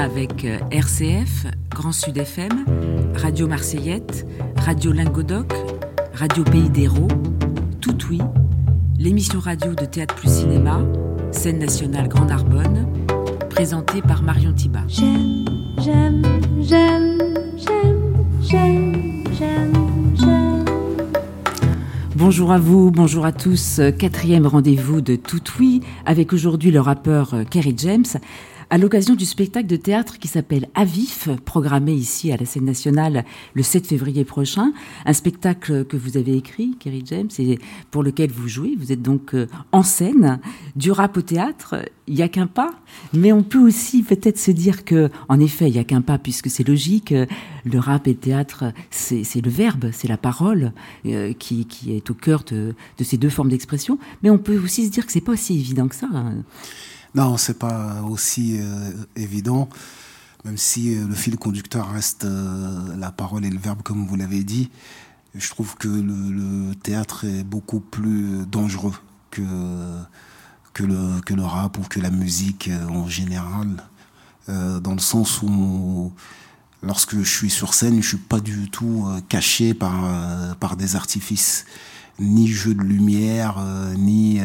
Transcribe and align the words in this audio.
partenariat 0.00 0.02
avec 0.02 0.44
euh, 0.44 0.58
RCF, 0.70 1.46
Grand 1.70 1.92
Sud 1.92 2.16
FM, 2.16 2.64
Radio 3.16 3.46
Marseillette, 3.46 4.26
Radio 4.56 4.92
Lingodoc, 4.92 5.52
Radio 6.14 6.44
Pays 6.44 6.70
d'Hérault, 6.70 7.08
Tout 7.80 7.96
Oui, 8.10 8.20
l'émission 8.98 9.40
radio 9.40 9.74
de 9.74 9.84
Théâtre 9.84 10.14
plus 10.14 10.30
Cinéma, 10.30 10.80
scène 11.32 11.58
nationale 11.58 12.08
Grand 12.08 12.26
Narbonne, 12.26 12.86
présentée 13.48 14.02
par 14.02 14.22
Marion 14.22 14.52
Thiba. 14.52 14.80
J'aime, 14.88 15.44
j'aime, 15.82 16.22
j'aime, 16.60 17.18
j'aime, 17.56 18.14
j'aime, 18.42 19.24
j'aime, 19.38 19.72
j'aime. 20.14 20.64
Bonjour 22.16 22.52
à 22.52 22.58
vous, 22.58 22.90
bonjour 22.90 23.24
à 23.24 23.32
tous. 23.32 23.80
Quatrième 23.98 24.46
rendez-vous 24.46 25.00
de 25.00 25.16
Tout 25.16 25.42
Oui 25.58 25.80
avec 26.04 26.32
aujourd'hui 26.32 26.70
le 26.70 26.80
rappeur 26.80 27.34
euh, 27.34 27.44
Kerry 27.44 27.74
James 27.76 28.04
à 28.70 28.78
l'occasion 28.78 29.14
du 29.16 29.26
spectacle 29.26 29.66
de 29.66 29.74
théâtre 29.74 30.18
qui 30.18 30.28
s'appelle 30.28 30.68
Avif, 30.76 31.28
programmé 31.44 31.92
ici 31.92 32.30
à 32.30 32.36
la 32.36 32.46
scène 32.46 32.64
nationale 32.64 33.24
le 33.54 33.64
7 33.64 33.84
février 33.84 34.24
prochain. 34.24 34.72
Un 35.04 35.12
spectacle 35.12 35.84
que 35.84 35.96
vous 35.96 36.16
avez 36.16 36.36
écrit, 36.36 36.76
Kerry 36.78 37.02
James, 37.04 37.28
et 37.40 37.58
pour 37.90 38.04
lequel 38.04 38.30
vous 38.30 38.46
jouez. 38.46 38.76
Vous 38.78 38.92
êtes 38.92 39.02
donc 39.02 39.34
euh, 39.34 39.48
en 39.72 39.82
scène, 39.82 40.38
du 40.76 40.92
rap 40.92 41.16
au 41.16 41.22
théâtre. 41.22 41.84
Il 42.06 42.14
n'y 42.14 42.22
a 42.22 42.28
qu'un 42.28 42.46
pas, 42.46 42.70
mais 43.12 43.32
on 43.32 43.42
peut 43.42 43.58
aussi 43.58 44.04
peut-être 44.04 44.38
se 44.38 44.52
dire 44.52 44.84
que, 44.84 45.10
en 45.28 45.40
effet, 45.40 45.68
il 45.68 45.72
n'y 45.72 45.78
a 45.78 45.84
qu'un 45.84 46.00
pas 46.00 46.18
puisque 46.18 46.48
c'est 46.48 46.66
logique. 46.66 47.12
Le 47.64 47.78
rap 47.78 48.06
et 48.06 48.12
le 48.12 48.18
théâtre, 48.18 48.72
c'est 48.90 49.44
le 49.44 49.50
verbe, 49.50 49.90
c'est 49.92 50.08
la 50.08 50.16
parole 50.16 50.72
euh, 51.06 51.32
qui, 51.32 51.66
est 51.88 52.08
au 52.08 52.14
cœur 52.14 52.44
de, 52.44 52.74
de 52.98 53.04
ces 53.04 53.16
deux 53.16 53.30
formes 53.30 53.48
d'expression. 53.48 53.98
Mais 54.22 54.30
on 54.30 54.38
peut 54.38 54.58
aussi 54.58 54.86
se 54.86 54.92
dire 54.92 55.06
que 55.06 55.12
c'est 55.12 55.20
pas 55.20 55.32
aussi 55.32 55.54
évident 55.54 55.88
que 55.88 55.96
ça. 55.96 56.08
Non, 57.14 57.36
c'est 57.36 57.58
pas 57.58 58.02
aussi 58.08 58.58
euh, 58.60 58.92
évident, 59.16 59.68
même 60.44 60.56
si 60.56 60.94
euh, 60.94 61.08
le 61.08 61.14
fil 61.14 61.36
conducteur 61.36 61.90
reste 61.90 62.24
euh, 62.24 62.96
la 62.96 63.10
parole 63.10 63.44
et 63.44 63.50
le 63.50 63.58
verbe, 63.58 63.82
comme 63.82 64.06
vous 64.06 64.14
l'avez 64.14 64.44
dit. 64.44 64.70
Je 65.34 65.48
trouve 65.50 65.74
que 65.76 65.88
le, 65.88 66.74
théâtre 66.74 67.24
est 67.24 67.42
beaucoup 67.42 67.80
plus 67.80 68.46
dangereux 68.46 68.94
que, 69.30 69.42
que, 70.72 70.84
le, 70.84 71.20
que 71.22 71.34
le 71.34 71.42
rap 71.42 71.78
ou 71.78 71.82
que 71.82 72.00
la 72.00 72.10
musique 72.10 72.68
en 72.88 73.06
général, 73.06 73.68
dans 74.48 74.92
le 74.92 74.98
sens 74.98 75.40
où 75.42 76.12
lorsque 76.82 77.16
je 77.16 77.30
suis 77.30 77.50
sur 77.50 77.74
scène, 77.74 78.02
je 78.02 78.08
suis 78.08 78.16
pas 78.16 78.40
du 78.40 78.68
tout 78.70 79.06
caché 79.28 79.72
par, 79.72 80.56
par 80.56 80.74
des 80.74 80.96
artifices, 80.96 81.64
ni 82.18 82.48
jeu 82.48 82.74
de 82.74 82.82
lumière, 82.82 83.64
ni 83.96 84.40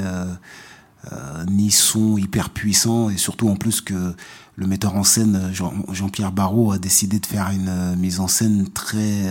ni 1.47 1.71
son 1.71 2.17
hyper 2.17 2.49
puissant 2.49 3.09
et 3.09 3.17
surtout 3.17 3.47
en 3.49 3.55
plus 3.55 3.81
que 3.81 4.15
le 4.55 4.67
metteur 4.67 4.95
en 4.95 5.03
scène 5.03 5.51
Jean-Pierre 5.91 6.31
Barrault 6.31 6.71
a 6.71 6.77
décidé 6.77 7.19
de 7.19 7.25
faire 7.25 7.49
une 7.51 7.67
euh, 7.67 7.95
mise 7.95 8.19
en 8.19 8.27
scène 8.27 8.69
très 8.69 9.27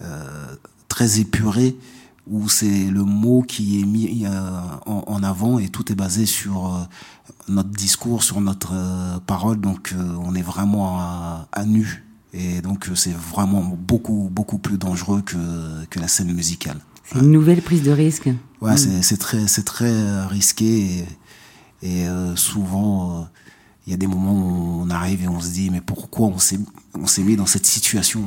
euh, 0.00 0.56
très 0.88 1.20
épurée 1.20 1.76
où 2.26 2.48
c'est 2.48 2.86
le 2.86 3.02
mot 3.02 3.42
qui 3.42 3.80
est 3.80 3.84
mis 3.84 4.24
en, 4.86 5.22
avant 5.22 5.58
et 5.58 5.68
tout 5.68 5.90
est 5.90 5.96
basé 5.96 6.26
sur 6.26 6.88
notre 7.48 7.70
discours, 7.70 8.22
sur 8.22 8.40
notre 8.40 8.72
parole. 9.26 9.60
Donc 9.60 9.92
on 10.22 10.34
est 10.36 10.42
vraiment 10.42 11.00
à, 11.00 11.48
à 11.50 11.64
nu. 11.64 12.06
Et 12.32 12.60
donc 12.60 12.88
c'est 12.94 13.14
vraiment 13.14 13.62
beaucoup, 13.62 14.28
beaucoup 14.30 14.58
plus 14.58 14.78
dangereux 14.78 15.22
que, 15.22 15.84
que 15.86 15.98
la 15.98 16.06
scène 16.06 16.32
musicale. 16.32 16.78
C'est 17.12 17.18
une 17.18 17.32
nouvelle 17.32 17.62
prise 17.62 17.82
de 17.82 17.90
risque. 17.90 18.28
Ouais, 18.60 18.74
mm. 18.74 19.02
c'est 19.02 19.16
très, 19.16 19.46
très 19.46 19.90
euh, 19.90 20.26
risqué 20.26 20.64
et, 20.64 21.04
et 21.82 22.06
euh, 22.06 22.36
souvent 22.36 23.26
il 23.86 23.90
euh, 23.90 23.92
y 23.92 23.94
a 23.94 23.96
des 23.96 24.06
moments 24.06 24.34
où 24.34 24.82
on 24.82 24.90
arrive 24.90 25.24
et 25.24 25.28
on 25.28 25.40
se 25.40 25.50
dit 25.50 25.70
mais 25.70 25.80
pourquoi 25.80 26.28
on 26.28 26.38
s'est 26.38 27.22
mis 27.22 27.36
dans 27.36 27.46
cette 27.46 27.66
situation? 27.66 28.22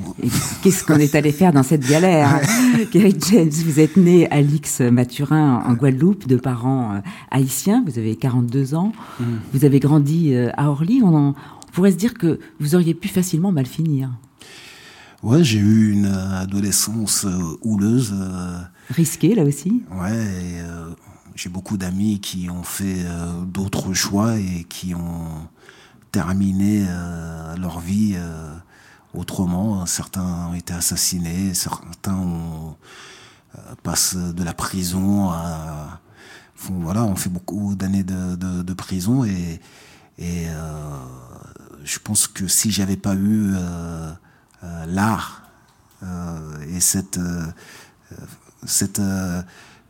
Qu'est-ce 0.64 0.84
qu'on 0.84 0.98
est 0.98 1.16
allé 1.16 1.32
faire 1.32 1.54
dans 1.54 1.64
cette 1.64 1.88
galère? 1.88 2.42
Kerry 2.92 3.16
James, 3.30 3.50
vous 3.50 3.80
êtes 3.80 3.96
né 3.96 4.30
à 4.32 4.42
Lix 4.42 4.82
Mathurin 4.82 5.64
en 5.66 5.74
Guadeloupe 5.74 6.28
de 6.28 6.36
parents 6.36 7.02
haïtiens, 7.32 7.84
vous 7.88 8.00
avez 8.00 8.16
42 8.16 8.74
ans, 8.74 8.92
mm. 9.20 9.24
vous 9.54 9.66
avez 9.66 9.80
grandi 9.80 10.36
à 10.36 10.70
Orly, 10.70 11.02
on, 11.04 11.30
on 11.30 11.36
pourrait 11.72 11.92
se 11.92 11.98
dire 11.98 12.16
que 12.16 12.40
vous 12.60 12.76
auriez 12.76 12.96
pu 12.96 13.08
facilement 13.08 13.52
mal 13.52 13.66
finir. 13.66 14.10
Ouais, 15.24 15.44
j'ai 15.44 15.60
eu 15.60 15.92
une 15.92 16.06
adolescence 16.06 17.26
houleuse. 17.62 18.14
Risqué, 18.90 19.36
là 19.36 19.44
aussi 19.44 19.82
Ouais, 19.90 20.12
euh, 20.12 20.94
j'ai 21.36 21.50
beaucoup 21.50 21.78
d'amis 21.78 22.20
qui 22.20 22.50
ont 22.50 22.64
fait 22.64 23.06
euh, 23.06 23.42
d'autres 23.46 23.94
choix 23.94 24.38
et 24.38 24.66
qui 24.66 24.94
ont 24.94 25.48
terminé 26.12 26.86
euh, 26.88 27.56
leur 27.56 27.80
vie 27.80 28.14
euh, 28.16 28.54
autrement. 29.14 29.86
Certains 29.86 30.50
ont 30.50 30.54
été 30.54 30.74
assassinés, 30.74 31.54
certains 31.54 32.16
ont, 32.16 32.76
euh, 33.56 33.76
passent 33.82 34.16
de 34.16 34.44
la 34.44 34.54
prison 34.54 35.30
à... 35.32 36.02
Font, 36.56 36.80
voilà, 36.80 37.04
on 37.04 37.16
fait 37.16 37.32
beaucoup 37.32 37.76
d'années 37.76 38.04
de, 38.04 38.36
de, 38.36 38.62
de, 38.62 38.74
prison 38.74 39.26
et, 39.26 39.60
et 40.20 40.46
je 41.84 42.00
pense 42.00 42.28
que 42.28 42.48
si 42.48 42.72
j'avais 42.72 42.96
pas 42.96 43.16
eu 43.16 43.54
l'art 44.88 45.44
et 46.68 46.80
cette 46.80 47.20
cette 48.66 49.00
euh, 49.00 49.42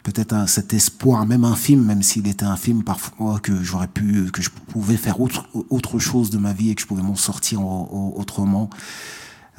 peut-être 0.04 0.48
cet 0.50 0.74
espoir 0.74 1.26
même 1.26 1.46
infime 1.46 1.84
même 1.84 2.04
s'il 2.04 2.28
était 2.28 2.46
infime 2.46 2.84
parfois 2.84 3.40
que 3.40 3.64
j'aurais 3.64 3.88
pu 3.88 4.30
que 4.32 4.42
je 4.42 4.50
pouvais 4.50 4.98
faire 4.98 5.22
autre 5.22 5.48
autre 5.70 6.00
chose 6.00 6.30
de 6.30 6.38
ma 6.38 6.54
vie 6.54 6.72
et 6.72 6.76
que 6.76 6.82
je 6.82 6.88
pouvais 6.88 7.02
m'en 7.02 7.16
sortir 7.16 7.66
autrement 7.66 8.70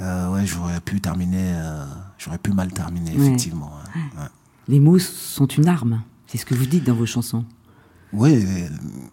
euh, 0.01 0.33
ouais 0.33 0.47
j'aurais 0.47 0.81
pu 0.81 1.01
terminer 1.01 1.53
euh, 1.55 1.87
j'aurais 2.19 2.39
pu 2.39 2.53
mal 2.53 2.73
terminer 2.73 3.15
effectivement 3.15 3.73
ouais. 3.95 4.21
Ouais. 4.21 4.29
les 4.69 4.81
mots 4.81 4.99
sont 4.99 5.47
une 5.47 5.69
arme 5.69 6.03
c'est 6.27 6.39
ce 6.39 6.45
que 6.45 6.55
vous 6.55 6.67
dites 6.67 6.85
dans 6.85 6.95
vos 6.95 7.07
chansons 7.07 7.45
oui, 8.15 8.47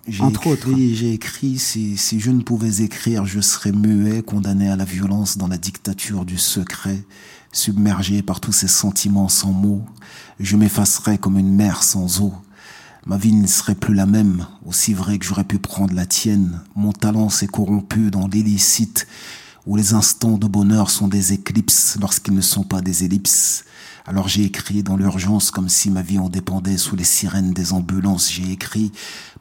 j'ai 0.08 0.26
écrit, 0.26 0.96
j'ai 0.96 1.14
écrit 1.14 1.58
si, 1.58 1.98
si 1.98 2.20
je 2.20 2.32
ne 2.32 2.42
pouvais 2.42 2.84
écrire, 2.84 3.26
je 3.26 3.40
serais 3.42 3.72
muet, 3.72 4.22
condamné 4.22 4.70
à 4.70 4.76
la 4.76 4.86
violence 4.86 5.38
dans 5.38 5.48
la 5.48 5.58
dictature 5.58 6.26
du 6.26 6.38
secret 6.38 7.04
submergé 7.52 8.22
par 8.22 8.40
tous 8.40 8.52
ces 8.52 8.68
sentiments 8.68 9.30
sans 9.30 9.52
mots, 9.52 9.84
je 10.40 10.58
m'effacerais 10.58 11.18
comme 11.18 11.38
une 11.38 11.54
mer 11.54 11.84
sans 11.84 12.22
eau. 12.22 12.34
Ma 13.06 13.18
vie 13.18 13.34
ne 13.34 13.48
serait 13.48 13.76
plus 13.76 13.96
la 13.96 14.06
même, 14.06 14.46
aussi 14.66 14.94
vrai 14.94 15.18
que 15.18 15.26
j'aurais 15.26 15.44
pu 15.44 15.58
prendre 15.58 15.94
la 15.94 16.06
tienne. 16.06 16.62
Mon 16.76 16.92
talent 16.92 17.30
s'est 17.30 17.48
corrompu 17.48 18.12
dans 18.12 18.28
l'illicite, 18.28 19.08
où 19.66 19.76
les 19.76 19.94
instants 19.94 20.38
de 20.38 20.48
bonheur 20.48 20.90
sont 20.90 21.08
des 21.08 21.34
éclipses 21.34 21.98
lorsqu'ils 22.00 22.34
ne 22.34 22.42
sont 22.42 22.64
pas 22.64 22.82
des 22.82 23.04
ellipses. 23.04 23.66
Alors 24.06 24.28
j'ai 24.28 24.44
écrit 24.44 24.84
dans 24.84 24.98
l'urgence 24.98 25.52
comme 25.52 25.70
si 25.70 25.90
ma 25.90 26.02
vie 26.02 26.20
en 26.20 26.30
dépendait 26.30 26.78
sous 26.78 26.96
les 26.96 27.04
sirènes 27.04 27.54
des 27.54 27.74
ambulances. 27.74 28.32
J'ai 28.32 28.52
écrit 28.52 28.92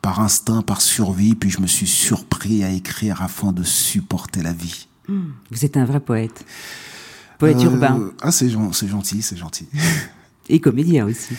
par 0.02 0.20
instinct, 0.20 0.62
par 0.62 0.80
survie, 0.80 1.34
puis 1.34 1.50
je 1.50 1.60
me 1.60 1.66
suis 1.66 1.86
surpris 1.86 2.62
à 2.64 2.70
écrire 2.70 3.22
afin 3.22 3.52
de 3.52 3.62
supporter 3.62 4.42
la 4.42 4.52
vie. 4.52 4.86
Mmh, 5.08 5.20
vous 5.50 5.64
êtes 5.64 5.76
un 5.76 5.84
vrai 5.84 6.00
poète. 6.00 6.44
Poète 7.38 7.58
euh, 7.58 7.64
urbain. 7.64 8.10
Ah, 8.20 8.30
c'est 8.30 8.50
gentil, 8.50 9.22
c'est 9.22 9.36
gentil. 9.36 9.66
Et 10.48 10.60
comédien 10.60 11.06
aussi. 11.06 11.34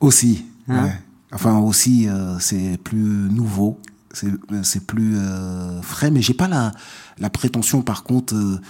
Aussi, 0.00 0.44
hein 0.68 0.84
ouais. 0.84 1.00
Enfin, 1.32 1.58
aussi, 1.58 2.08
euh, 2.08 2.38
c'est 2.38 2.78
plus 2.82 2.96
nouveau, 2.96 3.80
c'est 4.12 4.86
plus 4.86 5.16
euh, 5.16 5.82
frais, 5.82 6.10
mais 6.10 6.22
j'ai 6.22 6.34
pas 6.34 6.48
la, 6.48 6.72
la 7.18 7.30
prétention, 7.30 7.82
par 7.82 8.04
contre, 8.04 8.34
euh, 8.34 8.60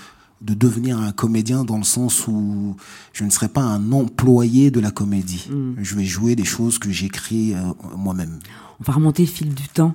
de 0.40 0.54
devenir 0.54 0.98
un 0.98 1.12
comédien 1.12 1.64
dans 1.64 1.78
le 1.78 1.84
sens 1.84 2.26
où 2.28 2.76
je 3.12 3.24
ne 3.24 3.30
serai 3.30 3.48
pas 3.48 3.62
un 3.62 3.92
employé 3.92 4.70
de 4.70 4.80
la 4.80 4.90
comédie. 4.90 5.48
Mm. 5.50 5.74
Je 5.82 5.94
vais 5.94 6.04
jouer 6.04 6.36
des 6.36 6.44
choses 6.44 6.78
que 6.78 6.90
j'écris 6.90 7.54
euh, 7.54 7.58
moi-même. 7.96 8.38
On 8.80 8.84
va 8.84 8.92
remonter 8.92 9.22
le 9.22 9.28
fil 9.28 9.54
du 9.54 9.68
temps. 9.68 9.94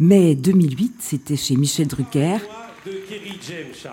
Mai 0.00 0.34
2008, 0.34 0.96
c'était 1.00 1.36
chez 1.36 1.56
Michel 1.56 1.86
Drucker 1.88 2.38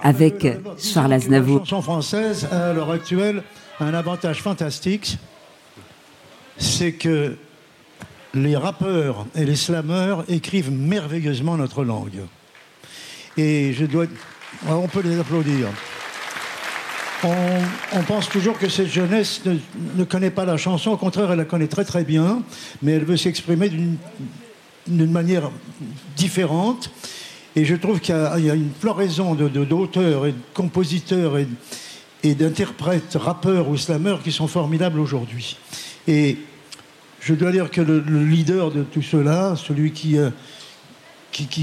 avec 0.02 0.48
Charles 0.78 1.14
Aznavour. 1.14 1.60
La 1.60 1.66
chanson 1.66 1.82
française 1.82 2.48
à 2.52 2.74
l'heure 2.74 2.92
actuelle 2.92 3.44
a 3.80 3.86
un 3.86 3.94
avantage 3.94 4.42
fantastique, 4.42 5.18
c'est 6.58 6.94
que 6.94 7.36
les 8.34 8.56
rappeurs 8.56 9.26
et 9.36 9.46
les 9.46 9.56
slameurs 9.56 10.26
écrivent 10.30 10.72
merveilleusement 10.72 11.58
notre 11.58 11.84
langue. 11.84 12.22
Et 13.38 13.74
je 13.74 13.86
dois, 13.86 14.06
on 14.68 14.88
peut 14.88 15.02
les 15.02 15.19
applaudir. 15.19 15.68
On, 17.94 18.04
pense 18.04 18.30
toujours 18.30 18.57
que 18.60 18.69
cette 18.69 18.90
jeunesse 18.90 19.42
ne, 19.46 20.04
connaît 20.04 20.30
pas 20.30 20.46
la 20.46 20.57
chanson, 20.57 20.92
au 20.92 20.98
contraire, 20.98 21.31
elle 21.31 21.38
la 21.38 21.46
connaît 21.46 21.68
très 21.68 21.86
très 21.86 22.04
bien, 22.04 22.44
mais 22.84 22.92
elle 22.94 23.06
veut 23.06 23.18
s'exprimer 23.18 23.69
d'une 23.69 25.12
manière 25.12 25.50
différente. 26.16 26.92
Et 27.56 27.66
je 27.66 27.75
trouve 27.75 28.00
qu'il 28.00 28.16
y, 28.16 28.50
a 28.50 28.54
une 28.54 28.72
floraison 28.80 29.34
d'auteurs 29.34 30.22
de, 30.22 30.28
et 30.28 30.31
de 30.34 30.38
compositeurs 30.54 31.38
et, 31.38 32.36
d'interprètes, 32.36 33.16
rappeurs 33.16 33.69
ou 33.69 33.78
slameurs 33.78 34.22
qui 34.22 34.31
sont 34.31 34.48
formidables 34.48 35.00
aujourd'hui. 35.00 35.58
Et 36.08 36.38
je 37.22 37.34
dois 37.34 37.51
dire 37.51 37.72
que 37.72 37.81
le, 37.81 38.00
le, 38.00 38.24
leader 38.24 38.72
de 38.72 38.84
tout 38.84 39.01
cela, 39.01 39.56
celui 39.56 39.92
qui, 39.92 40.18
euh, 40.18 40.30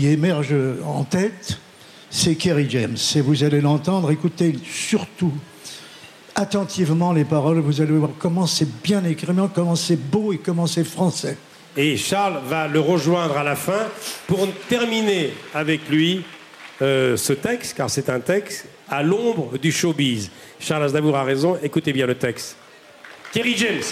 émerge 0.03 0.55
en 0.85 1.05
tête, 1.05 1.59
c'est 2.13 2.35
Kerry 2.35 2.67
James. 2.69 2.97
Et 3.17 3.21
vous 3.23 3.43
allez 3.43 3.61
l'entendre, 3.61 4.11
écoutez 4.11 4.55
surtout 4.71 5.33
attentivement 6.35 7.13
les 7.13 7.25
paroles, 7.25 7.59
vous 7.59 7.81
allez 7.81 7.93
voir 7.93 8.11
comment 8.19 8.47
c'est 8.47 8.69
bien 8.83 9.03
écrit, 9.05 9.27
comment 9.55 9.75
c'est 9.75 9.97
beau 9.97 10.33
et 10.33 10.39
comment 10.39 10.67
c'est 10.67 10.85
français. 10.85 11.37
Et 11.77 11.97
Charles 11.97 12.41
va 12.47 12.69
le 12.69 12.81
rejoindre 12.81 13.39
à 13.39 13.43
la 13.43 13.57
fin 13.57 13.89
pour 14.27 14.47
terminer 14.69 15.33
avec 15.55 15.89
lui 15.89 16.23
euh, 16.83 17.17
ce 17.17 17.33
texte, 17.33 17.77
car 17.79 17.89
c'est 17.89 18.11
un 18.11 18.21
texte 18.21 18.67
à 18.91 19.03
l'ombre 19.03 19.57
du 19.57 19.73
showbiz. 19.73 20.31
Charles 20.61 20.85
Aznavour 20.85 21.17
a 21.17 21.25
raison, 21.25 21.59
écoutez 21.63 21.95
bien 21.95 22.07
le 22.07 22.15
texte. 22.15 22.57
Kerry 23.33 23.57
James. 23.57 23.83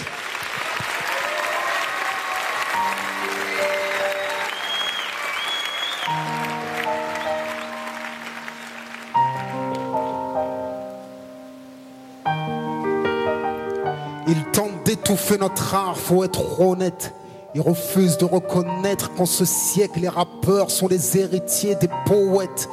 Tente 15.11 15.17
d'étouffer 15.17 15.37
notre 15.37 15.75
art, 15.75 15.97
faut 15.97 16.23
être 16.23 16.59
honnête. 16.59 17.13
Il 17.53 17.61
refuse 17.61 18.17
de 18.17 18.25
reconnaître 18.25 19.13
qu'en 19.13 19.25
ce 19.25 19.45
siècle, 19.45 19.99
les 19.99 20.09
rappeurs 20.09 20.71
sont 20.71 20.87
les 20.87 21.17
héritiers 21.17 21.75
des 21.75 21.89
poètes. 22.05 22.69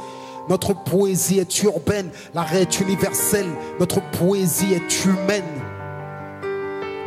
Notre 0.48 0.72
poésie 0.72 1.40
est 1.40 1.62
urbaine, 1.62 2.10
l'arrêt 2.34 2.62
est 2.62 2.80
universel, 2.80 3.46
notre 3.80 4.00
poésie 4.12 4.72
est 4.74 5.04
humaine. 5.04 5.44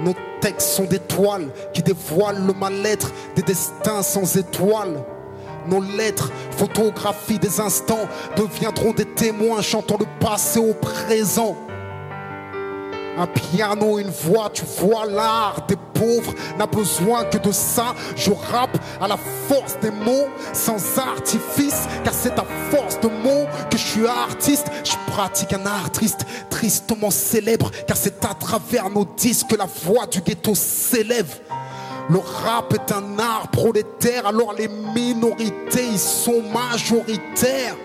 Nos 0.04 0.14
textes 0.42 0.70
sont 0.70 0.86
des 0.86 1.00
toiles 1.00 1.48
qui 1.74 1.82
dévoilent 1.82 2.46
le 2.46 2.54
mal-être 2.54 3.12
des 3.36 3.42
destins 3.42 4.04
sans 4.04 4.36
étoiles. 4.36 5.04
Nos 5.68 5.82
lettres, 5.82 6.32
photographies 6.52 7.40
des 7.40 7.60
instants, 7.60 8.08
deviendront 8.36 8.94
des 8.94 9.06
témoins 9.06 9.62
chantant 9.62 9.98
le 10.00 10.08
passé 10.20 10.60
au 10.60 10.74
présent. 10.74 11.56
Un 13.22 13.28
piano, 13.28 14.00
une 14.00 14.10
voix, 14.10 14.50
tu 14.52 14.64
vois 14.80 15.06
l'art 15.06 15.68
des 15.68 15.76
pauvres 15.94 16.34
n'a 16.58 16.66
besoin 16.66 17.24
que 17.26 17.38
de 17.38 17.52
ça. 17.52 17.94
Je 18.16 18.32
rappe 18.32 18.76
à 19.00 19.08
la 19.08 19.16
force 19.48 19.78
des 19.80 19.92
mots, 19.92 20.28
sans 20.54 20.98
artifice, 20.98 21.88
car 22.04 22.16
c'est 22.16 22.40
à 22.40 22.46
force 22.72 23.00
de 23.00 23.08
mots 23.08 23.46
que 23.70 23.78
je 23.78 23.84
suis 23.84 24.08
artiste. 24.08 24.66
Je 24.84 25.12
pratique 25.12 25.54
un 25.54 25.64
art 25.68 25.92
triste, 25.92 26.26
tristement 26.50 27.12
célèbre, 27.12 27.70
car 27.86 27.96
c'est 27.96 28.26
à 28.26 28.34
travers 28.34 28.90
nos 28.90 29.06
disques 29.06 29.50
que 29.52 29.56
la 29.56 29.68
voix 29.84 30.08
du 30.08 30.20
ghetto 30.22 30.56
s'élève. 30.56 31.42
Le 32.10 32.18
rap 32.18 32.74
est 32.74 32.92
un 32.92 33.20
art 33.20 33.50
prolétaire, 33.52 34.26
alors 34.26 34.54
les 34.54 34.68
minorités 34.68 35.90
y 35.94 36.00
sont 36.00 36.42
majoritaires. 36.52 37.76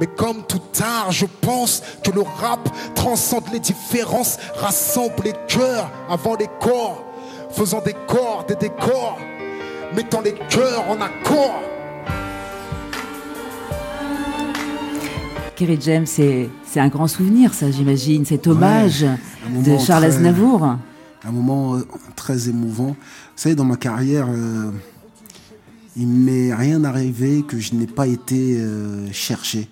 Mais 0.00 0.06
comme 0.06 0.42
tout 0.46 0.60
art, 0.80 1.10
je 1.10 1.26
pense 1.40 1.82
que 2.04 2.10
le 2.12 2.22
rap 2.22 2.68
transcende 2.94 3.44
les 3.52 3.58
différences, 3.60 4.38
rassemble 4.56 5.24
les 5.24 5.34
cœurs 5.48 5.90
avant 6.08 6.36
les 6.36 6.48
corps, 6.60 7.04
faisant 7.50 7.80
des 7.82 7.94
corps 8.06 8.44
des 8.46 8.54
décors, 8.54 9.18
mettant 9.94 10.20
les 10.20 10.34
cœurs 10.48 10.84
en 10.88 11.00
accord. 11.00 11.60
Kerry 15.56 15.78
James, 15.80 16.06
c'est 16.06 16.48
c'est 16.64 16.78
un 16.80 16.88
grand 16.88 17.08
souvenir, 17.08 17.52
ça, 17.52 17.70
j'imagine, 17.70 18.24
cet 18.24 18.46
hommage 18.46 19.00
de 19.02 19.78
Charles 19.78 20.04
très- 20.04 20.16
Aznavour. 20.16 20.62
un 20.62 21.32
moment 21.32 21.74
euh, 21.76 21.84
très 22.14 22.48
émouvant. 22.48 22.88
Vous 22.90 22.94
savez, 23.34 23.56
dans 23.56 23.64
ma 23.64 23.76
carrière, 23.76 24.28
euh, 24.30 24.70
il 25.96 26.06
m'est 26.06 26.54
rien 26.54 26.84
arrivé 26.84 27.42
que 27.42 27.58
je 27.58 27.74
n'ai 27.74 27.88
pas 27.88 28.06
été 28.06 28.58
euh, 28.60 29.10
cherché. 29.10 29.68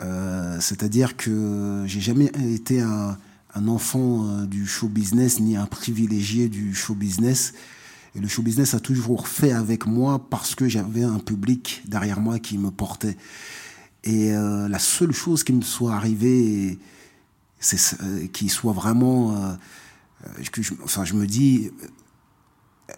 Euh, 0.00 0.58
C'est-à-dire 0.60 1.16
que 1.16 1.84
j'ai 1.86 2.00
jamais 2.00 2.30
été 2.54 2.80
un, 2.80 3.16
enfant 3.66 4.26
euh, 4.26 4.46
du 4.46 4.66
show 4.66 4.88
business 4.88 5.40
ni 5.40 5.56
un 5.56 5.66
privilégié 5.66 6.48
du 6.48 6.74
show 6.74 6.94
business. 6.94 7.52
Et 8.14 8.20
le 8.20 8.28
show 8.28 8.42
business 8.42 8.74
a 8.74 8.80
toujours 8.80 9.28
fait 9.28 9.52
avec 9.52 9.86
moi 9.86 10.26
parce 10.30 10.54
que 10.54 10.68
j'avais 10.68 11.04
un 11.04 11.18
public 11.18 11.82
derrière 11.86 12.20
moi 12.20 12.38
qui 12.38 12.58
me 12.58 12.70
portait. 12.70 13.16
Et 14.04 14.32
euh, 14.32 14.68
la 14.68 14.78
seule 14.78 15.12
chose 15.12 15.44
qui 15.44 15.52
me 15.52 15.62
soit 15.62 15.94
arrivée, 15.94 16.78
c'est 17.58 17.78
qu'il 18.32 18.50
soit 18.50 18.72
vraiment 18.72 19.56
enfin, 20.82 21.04
je 21.04 21.14
me 21.14 21.26
dis, 21.26 21.70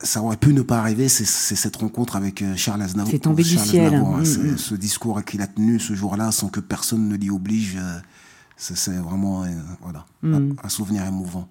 ça 0.02 0.22
aurait 0.22 0.36
pu 0.36 0.52
ne 0.54 0.62
pas 0.62 0.78
arriver, 0.78 1.08
c'est 1.08 1.24
cette 1.26 1.76
rencontre 1.76 2.16
avec 2.16 2.42
euh, 2.42 2.56
Charles 2.56 2.82
Aznavour. 2.82 3.10
C'est 3.10 3.18
tombé 3.18 3.42
du 3.42 3.50
Charles 3.50 3.68
ciel. 3.68 3.86
Aznavour, 3.86 4.16
hein. 4.16 4.22
Mm, 4.22 4.52
mm. 4.52 4.58
Ce 4.58 4.74
discours 4.74 5.24
qu'il 5.24 5.40
a 5.42 5.46
tenu 5.46 5.78
ce 5.80 5.94
jour-là 5.94 6.30
sans 6.32 6.48
que 6.48 6.60
personne 6.60 7.08
ne 7.08 7.16
l'y 7.16 7.30
oblige, 7.30 7.76
euh, 7.76 7.98
c'est 8.56 8.92
vraiment 8.98 9.44
euh, 9.44 9.48
voilà, 9.82 10.06
Mm. 10.22 10.34
un, 10.34 10.66
un 10.66 10.68
souvenir 10.68 11.04
émouvant. 11.04 11.48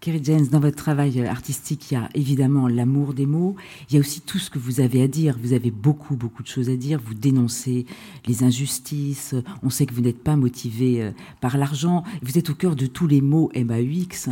Kerry 0.00 0.20
James, 0.22 0.46
dans 0.52 0.60
votre 0.60 0.76
travail 0.76 1.26
artistique, 1.26 1.90
il 1.90 1.94
y 1.94 1.96
a 1.96 2.08
évidemment 2.14 2.68
l'amour 2.68 3.14
des 3.14 3.26
mots. 3.26 3.56
Il 3.90 3.94
y 3.94 3.96
a 3.96 4.00
aussi 4.00 4.20
tout 4.20 4.38
ce 4.38 4.48
que 4.48 4.58
vous 4.60 4.78
avez 4.78 5.02
à 5.02 5.08
dire. 5.08 5.36
Vous 5.42 5.54
avez 5.54 5.72
beaucoup, 5.72 6.14
beaucoup 6.14 6.44
de 6.44 6.48
choses 6.48 6.70
à 6.70 6.76
dire. 6.76 7.00
Vous 7.04 7.14
dénoncez 7.14 7.84
les 8.24 8.44
injustices. 8.44 9.34
On 9.64 9.70
sait 9.70 9.86
que 9.86 9.94
vous 9.94 10.00
n'êtes 10.00 10.22
pas 10.22 10.36
motivé 10.36 11.02
euh, 11.02 11.10
par 11.40 11.58
l'argent. 11.58 12.04
Vous 12.22 12.38
êtes 12.38 12.48
au 12.48 12.54
cœur 12.54 12.76
de 12.76 12.86
tous 12.86 13.08
les 13.08 13.20
mots 13.20 13.50
MAUX 13.56 14.28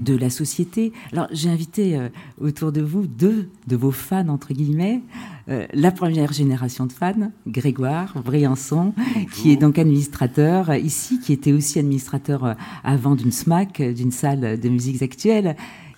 de 0.00 0.16
la 0.16 0.30
société. 0.30 0.94
Alors, 1.12 1.28
j'ai 1.32 1.50
invité 1.50 1.98
euh, 1.98 2.08
autour 2.40 2.72
de 2.72 2.80
vous 2.80 3.06
deux 3.06 3.50
de 3.66 3.76
vos 3.76 3.92
fans, 3.92 4.28
entre 4.28 4.54
guillemets. 4.54 5.02
Euh, 5.50 5.66
la 5.74 5.90
première 5.90 6.32
génération 6.32 6.86
de 6.86 6.92
fans, 6.92 7.30
Grégoire 7.46 8.22
Briançon, 8.24 8.94
qui 9.34 9.50
est 9.50 9.56
donc 9.56 9.78
administrateur 9.78 10.74
ici, 10.76 11.20
qui 11.20 11.34
était 11.34 11.52
aussi 11.52 11.78
administrateur 11.78 12.56
avant 12.84 13.16
d'une 13.16 13.32
SMAC, 13.32 13.82
d'une 13.82 14.12
salle 14.12 14.58
de 14.58 14.68
musiques 14.70 15.02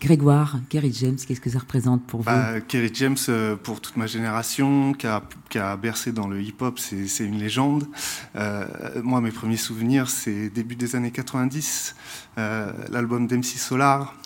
Grégoire, 0.03 0.57
Kerry 0.69 0.93
James, 0.93 1.17
qu'est-ce 1.17 1.41
que 1.41 1.49
ça 1.49 1.61
représente 1.61 2.05
pour 2.05 2.21
vous 2.21 2.27
Bah, 2.27 2.61
Kerry 2.61 2.91
James, 2.93 3.17
euh, 3.29 3.55
pour 3.55 3.81
toute 3.81 3.97
ma 3.97 4.09
génération, 4.09 4.95
qui 4.95 5.07
a, 5.07 5.23
qui 5.49 5.59
a 5.59 5.77
bercé 5.77 6.11
dans 6.11 6.27
le 6.27 6.43
hip-hop, 6.43 6.81
c'est 6.81 7.07
c'est 7.07 7.25
une 7.25 7.39
légende. 7.39 7.87
Euh, 8.35 8.67
moi, 9.05 9.21
mes 9.21 9.31
premiers 9.31 9.57
souvenirs, 9.57 10.11
c'est 10.11 10.51
début 10.51 10.75
des 10.75 10.97
années 10.97 11.13
90, 11.13 11.95
euh, 12.37 12.73
l'album 12.91 13.29
d'MC 13.29 13.45
Solar, 13.45 14.17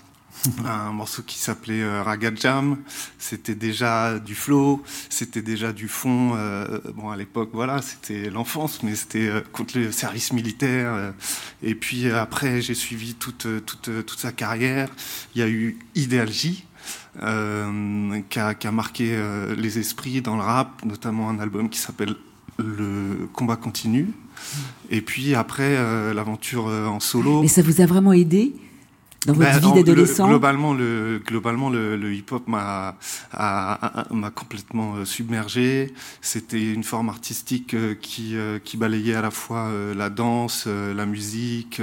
un 0.65 0.93
morceau 0.93 1.23
qui 1.23 1.39
s'appelait 1.39 1.83
euh, 1.83 2.03
Raga 2.03 2.31
Jam. 2.35 2.77
C'était 3.19 3.55
déjà 3.55 4.19
du 4.19 4.35
flow, 4.35 4.83
c'était 5.09 5.43
déjà 5.43 5.73
du 5.73 5.89
fond. 5.89 6.33
euh, 6.37 6.81
bon, 6.95 7.11
à 7.11 7.17
l'époque, 7.17 7.51
voilà, 7.53 7.83
c'était 7.83 8.31
l'enfance, 8.31 8.83
mais 8.83 8.95
c'était 8.95 9.29
euh, 9.29 9.41
contre 9.53 9.79
le 9.79 9.93
service 9.93 10.33
militaire. 10.33 10.93
euh. 10.95 11.11
et 11.63 11.75
puis 11.75 12.11
après, 12.11 12.61
j'ai 12.61 12.75
suivi 12.75 13.15
toute, 13.15 13.47
toute, 13.67 13.91
toute 14.07 14.19
sa 14.19 14.33
carrière. 14.33 14.89
Il 15.35 15.41
y 15.41 15.43
a 15.43 15.49
eu 15.49 15.79
euh, 17.23 18.21
qui, 18.29 18.39
a, 18.39 18.55
a 18.63 18.71
marqué 18.71 19.19
les 19.57 19.79
esprits 19.79 20.21
dans 20.21 20.37
le 20.37 20.43
rap, 20.43 20.85
notamment 20.85 21.31
un 21.31 21.39
album 21.39 21.69
qui 21.69 21.79
s'appelle 21.79 22.15
Le 22.59 23.29
combat 23.33 23.57
continue. 23.57 24.09
Et 24.91 25.01
puis 25.01 25.35
après, 25.35 25.75
l'aventure 26.15 26.67
en 26.67 27.01
solo. 27.01 27.43
Et 27.43 27.49
ça 27.49 27.63
vous 27.63 27.81
a 27.81 27.87
vraiment 27.87 28.13
aidé? 28.13 28.55
Dans 29.27 29.33
votre 29.35 29.51
Ben, 29.51 29.59
vie 29.59 29.67
en- 29.67 29.75
d'adolescent 29.75 30.25
le- 30.27 30.33
Globalement, 30.33 30.75
le, 30.75 31.21
globalement, 31.27 31.71
le, 31.71 31.97
le 31.97 32.15
hip-hop 32.15 32.47
m'a 32.49 32.97
complètement 34.35 34.97
euh, 34.97 35.05
submergé. 35.05 35.93
C'était 36.21 36.73
une 36.73 36.85
forme 36.85 37.09
artistique 37.09 37.75
euh, 37.75 37.95
qui, 37.95 38.37
euh, 38.37 38.59
qui 38.59 38.77
balayait 38.77 39.15
à 39.15 39.23
la 39.23 39.31
fois 39.31 39.71
la 39.97 40.11
danse, 40.11 40.67
la 40.67 41.07
musique, 41.07 41.81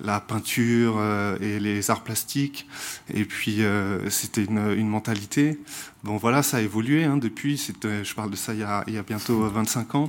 la 0.00 0.20
peinture 0.20 1.00
et 1.40 1.58
les 1.60 1.90
arts 1.90 2.02
plastiques. 2.02 2.66
Et 3.12 3.24
puis, 3.24 3.60
c'était 4.08 4.44
une, 4.44 4.72
une 4.76 4.88
mentalité. 4.88 5.58
Bon, 6.06 6.16
voilà, 6.18 6.42
ça 6.44 6.58
a 6.58 6.60
évolué 6.60 7.02
hein, 7.04 7.16
depuis. 7.16 7.58
C'était- 7.58 8.04
Je 8.04 8.14
parle 8.14 8.30
de 8.30 8.36
ça 8.36 8.54
il 8.54 8.60
y 8.60 8.62
a, 8.62 8.84
il 8.86 8.94
y 8.94 8.98
a 8.98 9.02
bientôt 9.02 9.42
euh, 9.44 9.48
25 9.48 9.94
ans. 9.96 10.08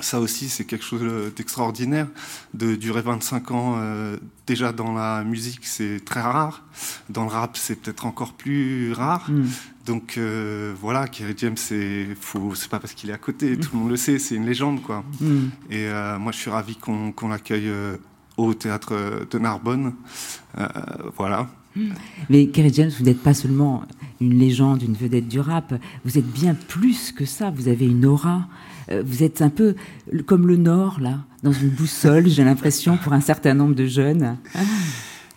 Ça 0.00 0.18
aussi, 0.20 0.48
c'est 0.48 0.64
quelque 0.64 0.84
chose 0.84 1.00
euh, 1.02 1.30
d'extraordinaire. 1.34 2.08
De 2.54 2.74
durer 2.74 3.02
25 3.02 3.50
ans 3.52 3.74
euh, 3.78 4.16
déjà 4.48 4.72
dans 4.72 4.92
la 4.92 5.22
musique, 5.22 5.64
c'est 5.64 6.04
très 6.04 6.20
rare. 6.20 6.64
Dans 7.08 7.22
le 7.22 7.30
rap, 7.30 7.56
c'est 7.56 7.76
peut-être 7.76 8.04
encore 8.04 8.32
plus 8.34 8.92
rare. 8.92 9.30
Mm. 9.30 9.44
Donc 9.86 10.14
euh, 10.18 10.74
voilà, 10.78 11.06
Kerry 11.06 11.34
James, 11.38 11.56
c'est 11.56 12.08
pas 12.68 12.78
parce 12.80 12.92
qu'il 12.94 13.08
est 13.10 13.14
à 13.14 13.18
côté, 13.18 13.56
tout 13.58 13.70
le 13.72 13.78
monde 13.78 13.90
le 13.90 13.96
sait, 13.96 14.18
c'est 14.18 14.34
une 14.34 14.44
légende, 14.44 14.82
quoi. 14.82 15.04
Mm. 15.20 15.36
Et 15.70 15.86
euh, 15.86 16.18
moi, 16.18 16.32
je 16.32 16.38
suis 16.38 16.50
ravi 16.50 16.76
qu'on 16.76 17.28
l'accueille 17.28 17.68
euh, 17.68 17.96
au 18.36 18.54
théâtre 18.54 18.88
euh, 18.92 19.24
de 19.30 19.38
Narbonne. 19.38 19.94
Euh, 20.58 20.66
voilà. 21.16 21.48
Mais 22.30 22.46
Kerry 22.48 22.72
James, 22.74 22.90
vous 22.98 23.04
n'êtes 23.04 23.22
pas 23.22 23.34
seulement 23.34 23.82
une 24.20 24.38
légende, 24.38 24.82
une 24.82 24.94
vedette 24.94 25.28
du 25.28 25.40
rap, 25.40 25.74
vous 26.04 26.18
êtes 26.18 26.26
bien 26.26 26.54
plus 26.54 27.12
que 27.12 27.24
ça, 27.24 27.50
vous 27.50 27.68
avez 27.68 27.86
une 27.86 28.04
aura. 28.04 28.48
Euh, 28.90 29.02
Vous 29.06 29.22
êtes 29.22 29.42
un 29.42 29.50
peu 29.50 29.74
comme 30.26 30.46
le 30.46 30.56
Nord, 30.56 30.98
là, 31.00 31.20
dans 31.42 31.52
une 31.52 31.68
boussole, 31.68 32.26
j'ai 32.28 32.42
l'impression, 32.42 32.96
pour 32.96 33.12
un 33.12 33.20
certain 33.20 33.54
nombre 33.54 33.74
de 33.74 33.86
jeunes. 33.86 34.36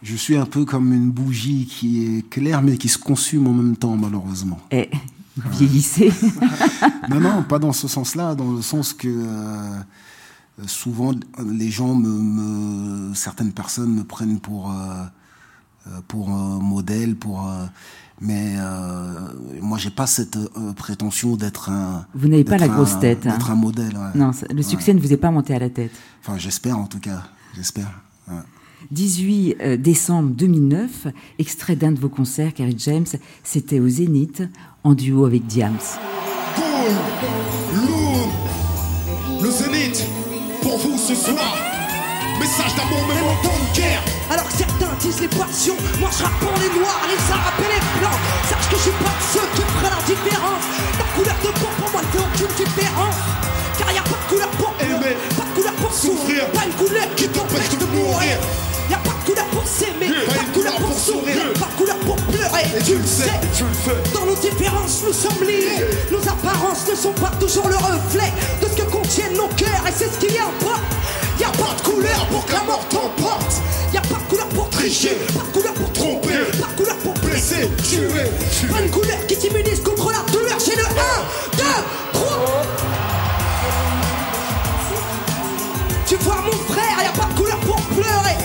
Je 0.02 0.16
suis 0.16 0.38
un 0.38 0.46
peu 0.46 0.66
comme 0.66 0.94
une 0.94 1.12
bougie 1.12 1.66
qui 1.66 2.06
est 2.06 2.30
claire 2.30 2.62
mais 2.62 2.78
qui 2.78 2.90
se 2.90 2.98
consume 2.98 3.48
en 3.48 3.54
même 3.54 3.76
temps 3.76 3.96
malheureusement. 3.98 4.60
Et 4.72 4.90
Vous 5.38 5.50
vieillissez. 5.52 6.12
non, 7.10 7.20
non, 7.20 7.44
pas 7.44 7.60
dans 7.60 7.74
ce 7.74 7.88
sens-là, 7.88 8.36
dans 8.36 8.52
le 8.52 8.62
sens 8.62 8.94
que 8.94 9.08
euh, 9.08 9.80
souvent 10.66 11.14
les 11.46 11.70
gens, 11.70 11.94
me, 11.94 12.10
me, 12.10 13.14
certaines 13.14 13.52
personnes 13.52 13.94
me 13.94 14.04
prennent 14.04 14.40
pour, 14.40 14.72
euh, 14.72 15.04
pour 16.08 16.30
un 16.30 16.60
modèle, 16.60 17.16
pour. 17.16 17.48
Euh, 17.48 17.66
mais 18.24 18.54
euh, 18.58 19.14
moi, 19.62 19.78
j'ai 19.80 19.90
pas 19.90 20.06
cette 20.08 20.38
euh, 20.38 20.74
prétention 20.76 21.36
d'être 21.36 21.70
un. 21.70 22.06
Vous 22.14 22.28
n'avez 22.28 22.44
pas 22.44 22.58
la 22.58 22.68
grosse 22.68 22.94
un- 22.94 23.00
tête. 23.00 23.26
hein. 23.26 23.32
D'être 23.32 23.50
un 23.52 23.56
modèle. 23.56 23.96
ouais. 23.98 24.12
Non, 24.20 24.32
ça- 24.32 24.46
le 24.54 24.62
succès 24.62 24.94
ne 24.94 25.00
vous 25.00 25.12
est 25.12 25.18
pas 25.18 25.32
monté 25.32 25.56
à 25.56 25.60
la 25.60 25.70
tête. 25.70 25.92
Enfin, 26.24 26.38
j'espère 26.38 26.78
en 26.78 26.86
tout 26.86 27.00
cas. 27.00 27.24
J'espère. 27.56 27.90
ouais. 28.30 28.36
18 28.92 29.56
euh, 29.62 29.78
décembre 29.78 30.30
2009, 30.32 31.08
extrait 31.40 31.76
d'un 31.76 31.92
de 31.92 32.00
vos 32.00 32.10
concerts, 32.10 32.54
Carrie 32.54 32.76
James, 32.80 33.06
c'était 33.44 33.80
au 33.80 33.88
Zénith, 33.88 34.42
en 34.84 34.94
duo 34.96 35.26
avec 35.26 35.46
Diams. 35.46 35.78
Cool, 36.56 37.86
lourd, 37.88 38.30
le 39.44 39.50
zénith, 39.52 40.04
pour 40.62 40.78
vous 40.80 40.98
ce 40.98 41.14
soir. 41.16 41.56
Message 42.40 42.76
d'amour, 42.76 43.06
même 43.08 43.24
en 43.24 43.44
temps 43.44 43.58
de 43.72 43.76
guerre. 43.80 44.04
Alors 44.32 44.48
que 44.48 44.54
les 45.10 45.28
passions, 45.28 45.76
moi 46.00 46.10
je 46.16 46.24
rappe 46.24 46.38
pour 46.40 46.54
les 46.62 46.70
noirs, 46.80 47.02
les 47.10 47.34
arabes 47.34 47.58
et 47.58 47.74
les 47.74 48.00
blancs. 48.00 48.20
Sache 48.48 48.70
que 48.70 48.78
je 48.78 48.82
suis 48.82 48.98
pas 49.02 49.10
de 49.10 49.26
ceux 49.34 49.48
qui 49.56 49.62
feraient 49.62 49.90
la 49.90 50.02
différence. 50.06 50.66
Ta 50.98 51.06
couleur 51.18 51.38
de 51.42 51.52
peau 51.60 51.70
pour 51.80 51.92
moi 51.92 52.02
ne 52.02 52.08
fait 52.14 52.22
aucune 52.22 52.66
différence. 52.66 53.16
Car 53.80 53.92
y 53.92 53.98
a 53.98 54.04
pas 54.04 54.20
de 54.22 54.30
couleur 54.30 54.50
pour 54.62 54.74
aimer, 54.80 55.18
pas 55.36 55.46
de 55.46 55.54
couleur 55.58 55.74
pour 55.74 55.94
souffrir, 55.94 56.46
pas 56.52 56.66
une 56.66 56.74
couleur 56.74 57.08
qui 57.16 57.28
t'empêche 57.30 57.70
de 57.80 57.86
mourir. 57.86 58.38
Y 58.90 58.94
a 58.94 58.98
pas 58.98 59.16
de 59.18 59.26
couleur 59.26 59.46
pour 59.46 59.66
s'aimer, 59.66 60.12
pas 60.28 60.44
de 60.44 60.54
couleur 60.54 60.76
pour 60.76 60.94
sourire, 60.94 61.50
pas 61.58 61.70
de 61.72 61.78
couleur 61.78 61.98
pour 62.06 62.16
pleurer. 62.18 62.66
Et 62.78 62.84
tu 62.84 62.98
le 62.98 63.08
sais, 63.08 63.32
tu 63.58 63.64
le 63.64 63.74
fais. 63.74 64.14
dans 64.14 64.26
nos 64.26 64.36
différences, 64.36 65.02
nous 65.08 65.14
sommes 65.14 65.48
liés. 65.48 65.82
Nos 66.12 66.22
apparences 66.22 66.86
ne 66.90 66.96
sont 66.96 67.14
pas 67.14 67.32
toujours 67.40 67.68
le 67.70 67.78
tricher, 74.92 75.16
pas 75.34 75.46
de 75.46 75.54
couleur 75.54 75.74
pour 75.74 75.94
tromper, 75.94 76.38
pas 76.60 76.68
de 76.68 76.78
couleur 76.78 76.98
pour 76.98 77.14
blesser, 77.14 77.70
tuer. 77.90 78.68
Pas 78.70 78.82
une 78.82 78.92
couleur 78.92 79.26
qui 79.28 79.38
t'immunise 79.38 79.82
contre 79.82 80.12
la 80.12 80.20
douleur. 80.32 80.58
J'ai 80.60 80.76
le 80.76 80.84
1, 80.84 80.88
2, 81.58 81.64
3. 82.14 82.28
Tu 86.08 86.16
vois 86.18 86.42
mon 86.46 86.74
frère, 86.74 87.04
y 87.04 87.08
a 87.08 87.12
pas 87.12 87.30
de 87.34 87.40
couleur 87.40 87.58
pour 87.60 87.82
pleurer. 87.82 88.38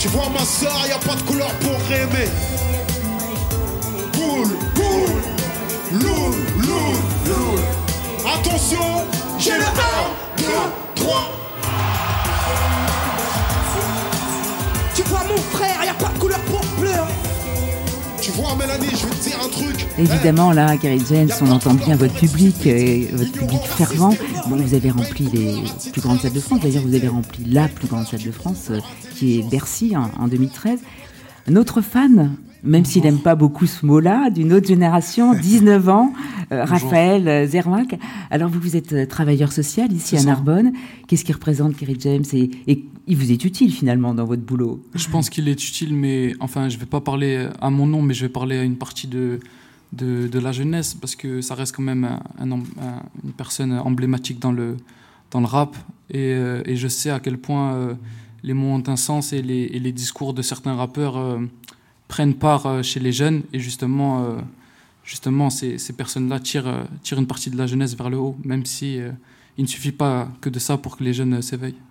Tu 0.00 0.08
vois 0.08 0.28
ma 0.28 0.44
soeur, 0.44 0.84
y 0.88 0.92
a 0.92 0.98
pas 0.98 1.14
de 1.14 1.22
couleur 1.22 1.52
pour 1.60 1.80
aimer. 1.94 2.28
Cool, 4.14 4.48
cool, 4.74 6.00
lourd, 6.00 6.34
lourd, 6.66 6.96
lourd. 7.26 8.34
Attention, 8.34 9.06
j'ai 9.38 9.52
le 9.56 9.64
1, 9.64 9.66
2, 10.38 10.44
3. 10.96 11.47
Frère, 15.40 15.84
y 15.84 15.88
a 15.88 15.94
pas 15.94 16.12
de 16.12 16.18
couleur 16.18 16.40
pour 16.40 16.60
pleurer. 16.60 17.12
Tu 18.20 18.30
vois 18.32 18.54
Mélanie, 18.56 18.88
je 18.90 19.06
vais 19.06 19.14
te 19.14 19.28
dire 19.28 19.38
un 19.42 19.48
truc. 19.48 19.86
Évidemment, 19.98 20.52
là, 20.52 20.76
Carrie 20.76 21.02
James, 21.08 21.30
on 21.40 21.50
entend 21.50 21.74
bien 21.74 21.96
votre 21.96 22.14
public, 22.14 22.56
euh, 22.66 23.06
votre 23.12 23.32
public 23.32 23.60
fervent. 23.62 24.14
Bon, 24.48 24.56
vous 24.56 24.74
avez 24.74 24.90
rempli 24.90 25.28
les 25.32 25.62
plus 25.92 26.00
grandes 26.00 26.20
salles 26.20 26.32
de 26.32 26.40
France. 26.40 26.60
D'ailleurs, 26.60 26.82
vous 26.82 26.94
avez 26.94 27.08
rempli 27.08 27.44
la 27.44 27.68
plus 27.68 27.86
grande 27.88 28.06
salle 28.06 28.22
de 28.22 28.30
France, 28.32 28.66
euh, 28.70 28.80
qui 29.14 29.38
est 29.38 29.42
Bercy, 29.50 29.96
en, 29.96 30.10
en 30.22 30.28
2013. 30.28 30.80
Un 31.50 31.56
autre 31.56 31.80
fan, 31.80 32.36
même 32.62 32.84
s'il 32.84 33.02
n'aime 33.04 33.18
pas 33.18 33.34
beaucoup 33.34 33.66
ce 33.66 33.84
mot-là, 33.86 34.30
d'une 34.30 34.52
autre 34.52 34.66
génération, 34.66 35.34
19 35.40 35.88
ans, 35.88 36.12
euh, 36.52 36.64
Raphaël 36.64 37.28
euh, 37.28 37.46
Zermac. 37.46 37.98
Alors, 38.30 38.48
vous, 38.50 38.60
vous 38.60 38.76
êtes 38.76 38.92
euh, 38.92 39.06
travailleur 39.06 39.52
social 39.52 39.92
ici 39.92 40.16
à 40.16 40.20
ça. 40.20 40.26
Narbonne. 40.26 40.72
Qu'est-ce 41.06 41.24
qui 41.24 41.32
représente 41.32 41.76
Carrie 41.76 41.96
James 42.00 42.24
et, 42.32 42.50
et 42.66 42.84
il 43.06 43.16
vous 43.16 43.30
est 43.32 43.44
utile 43.44 43.72
finalement 43.72 44.14
dans 44.14 44.24
votre 44.24 44.42
boulot? 44.42 44.82
Je 44.94 45.08
pense 45.08 45.30
qu'il 45.30 45.48
est 45.48 45.52
utile, 45.68 45.94
mais 45.94 46.34
enfin, 46.40 46.68
je 46.68 46.78
vais 46.78 46.86
pas 46.86 47.00
parler 47.00 47.48
à 47.60 47.70
mon 47.70 47.86
nom, 47.86 48.02
mais 48.02 48.14
je 48.14 48.24
vais 48.26 48.32
parler 48.32 48.58
à 48.58 48.62
une 48.64 48.76
partie 48.76 49.06
de, 49.06 49.40
de, 49.92 50.26
de 50.26 50.38
la 50.38 50.52
jeunesse, 50.52 50.94
parce 50.94 51.16
que 51.16 51.40
ça 51.40 51.54
reste 51.54 51.74
quand 51.76 51.82
même 51.82 52.04
un- 52.04 52.20
un 52.38 52.50
em- 52.50 52.64
un- 52.82 53.02
une 53.24 53.32
personne 53.32 53.72
emblématique 53.72 54.38
dans 54.40 54.52
le, 54.52 54.76
dans 55.30 55.40
le 55.40 55.46
rap. 55.46 55.76
Et, 56.10 56.32
euh, 56.34 56.62
et 56.66 56.76
je 56.76 56.88
sais 56.88 57.10
à 57.10 57.20
quel 57.20 57.38
point 57.38 57.74
euh, 57.74 57.94
les 58.42 58.54
mots 58.54 58.68
ont 58.74 58.82
un 58.86 58.96
sens 58.96 59.32
et 59.32 59.42
les, 59.42 59.64
et 59.72 59.78
les 59.78 59.92
discours 59.92 60.32
de 60.34 60.42
certains 60.42 60.74
rappeurs 60.74 61.18
prennent 62.08 62.34
part 62.34 62.66
euh, 62.66 62.82
chez 62.82 62.98
les 62.98 63.12
jeunes. 63.12 63.42
Et 63.52 63.60
justement, 63.60 64.24
euh, 64.24 64.38
justement 65.04 65.50
ces, 65.50 65.78
ces 65.78 65.92
personnes-là 65.92 66.40
tirent, 66.40 66.66
euh, 66.66 66.84
tirent 67.02 67.18
une 67.18 67.26
partie 67.26 67.50
de 67.50 67.56
la 67.56 67.66
jeunesse 67.66 67.96
vers 67.96 68.10
le 68.10 68.16
haut, 68.18 68.36
même 68.42 68.64
si 68.64 68.98
il 69.56 69.62
ne 69.62 69.68
suffit 69.68 69.92
pas 69.92 70.28
que 70.40 70.48
de 70.48 70.58
ça 70.58 70.78
pour 70.78 70.96
que 70.96 71.04
les 71.04 71.12
jeunes 71.12 71.40
s'éveillent. 71.42 71.82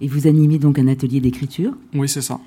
Et 0.00 0.08
vous 0.08 0.26
animez 0.26 0.58
donc 0.58 0.78
un 0.78 0.88
atelier 0.88 1.20
d'écriture? 1.20 1.74
Oui, 1.94 2.08
c'est 2.08 2.22
ça. 2.22 2.40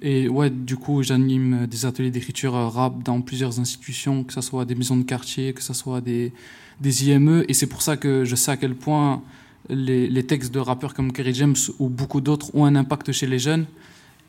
Et 0.00 0.28
ouais, 0.28 0.50
du 0.50 0.76
coup, 0.76 1.02
j'anime 1.02 1.66
des 1.66 1.86
ateliers 1.86 2.10
d'écriture 2.10 2.54
rap 2.54 3.02
dans 3.04 3.20
plusieurs 3.20 3.60
institutions, 3.60 4.24
que 4.24 4.32
ce 4.32 4.40
soit 4.40 4.64
des 4.64 4.74
maisons 4.74 4.96
de 4.96 5.04
quartier, 5.04 5.52
que 5.52 5.62
ce 5.62 5.74
soit 5.74 6.00
des, 6.00 6.32
des 6.80 7.08
IME. 7.08 7.44
Et 7.48 7.54
c'est 7.54 7.68
pour 7.68 7.82
ça 7.82 7.96
que 7.96 8.24
je 8.24 8.34
sais 8.34 8.50
à 8.50 8.56
quel 8.56 8.74
point 8.74 9.22
les, 9.68 10.08
les 10.08 10.24
textes 10.24 10.52
de 10.52 10.58
rappeurs 10.58 10.92
comme 10.92 11.12
Kerry 11.12 11.34
James 11.34 11.54
ou 11.78 11.88
beaucoup 11.88 12.20
d'autres 12.20 12.54
ont 12.54 12.64
un 12.64 12.74
impact 12.74 13.12
chez 13.12 13.28
les 13.28 13.38
jeunes. 13.38 13.66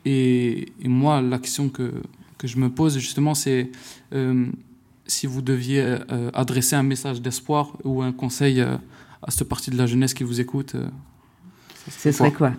Et, 0.04 0.72
et 0.80 0.88
moi, 0.88 1.20
la 1.20 1.38
question 1.38 1.68
que, 1.68 1.92
que 2.38 2.46
je 2.46 2.58
me 2.58 2.68
pose, 2.68 2.98
justement, 2.98 3.34
c'est 3.34 3.70
euh, 4.12 4.46
si 5.06 5.26
vous 5.26 5.42
deviez 5.42 5.80
euh, 5.82 6.30
adresser 6.34 6.76
un 6.76 6.82
message 6.82 7.20
d'espoir 7.20 7.72
ou 7.84 8.02
un 8.02 8.12
conseil 8.12 8.60
euh, 8.60 8.76
à 9.22 9.30
cette 9.30 9.48
partie 9.48 9.70
de 9.70 9.76
la 9.76 9.86
jeunesse 9.86 10.14
qui 10.14 10.24
vous 10.24 10.40
écoute. 10.40 10.76
Ce 11.90 12.12
serait 12.12 12.32
quoi? 12.32 12.52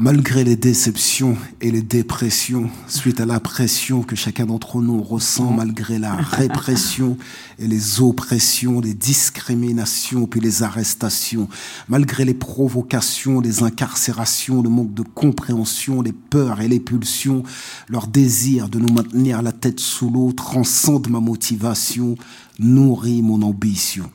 Malgré 0.00 0.44
les 0.44 0.54
déceptions 0.54 1.36
et 1.60 1.72
les 1.72 1.82
dépressions, 1.82 2.70
suite 2.86 3.20
à 3.20 3.26
la 3.26 3.40
pression 3.40 4.04
que 4.04 4.14
chacun 4.14 4.46
d'entre 4.46 4.80
nous 4.80 5.02
ressent, 5.02 5.50
malgré 5.50 5.98
la 5.98 6.14
répression 6.14 7.18
et 7.58 7.66
les 7.66 8.00
oppressions, 8.00 8.80
les 8.80 8.94
discriminations, 8.94 10.28
puis 10.28 10.38
les 10.38 10.62
arrestations, 10.62 11.48
malgré 11.88 12.24
les 12.24 12.34
provocations, 12.34 13.40
les 13.40 13.64
incarcérations, 13.64 14.62
le 14.62 14.68
manque 14.68 14.94
de 14.94 15.02
compréhension, 15.02 16.00
les 16.00 16.12
peurs 16.12 16.60
et 16.60 16.68
les 16.68 16.78
pulsions, 16.78 17.42
leur 17.88 18.06
désir 18.06 18.68
de 18.68 18.78
nous 18.78 18.94
maintenir 18.94 19.42
la 19.42 19.50
tête 19.50 19.80
sous 19.80 20.10
l'eau 20.10 20.30
transcende 20.30 21.08
ma 21.08 21.18
motivation, 21.18 22.14
nourrit 22.60 23.20
mon 23.22 23.42
ambition. 23.42 24.08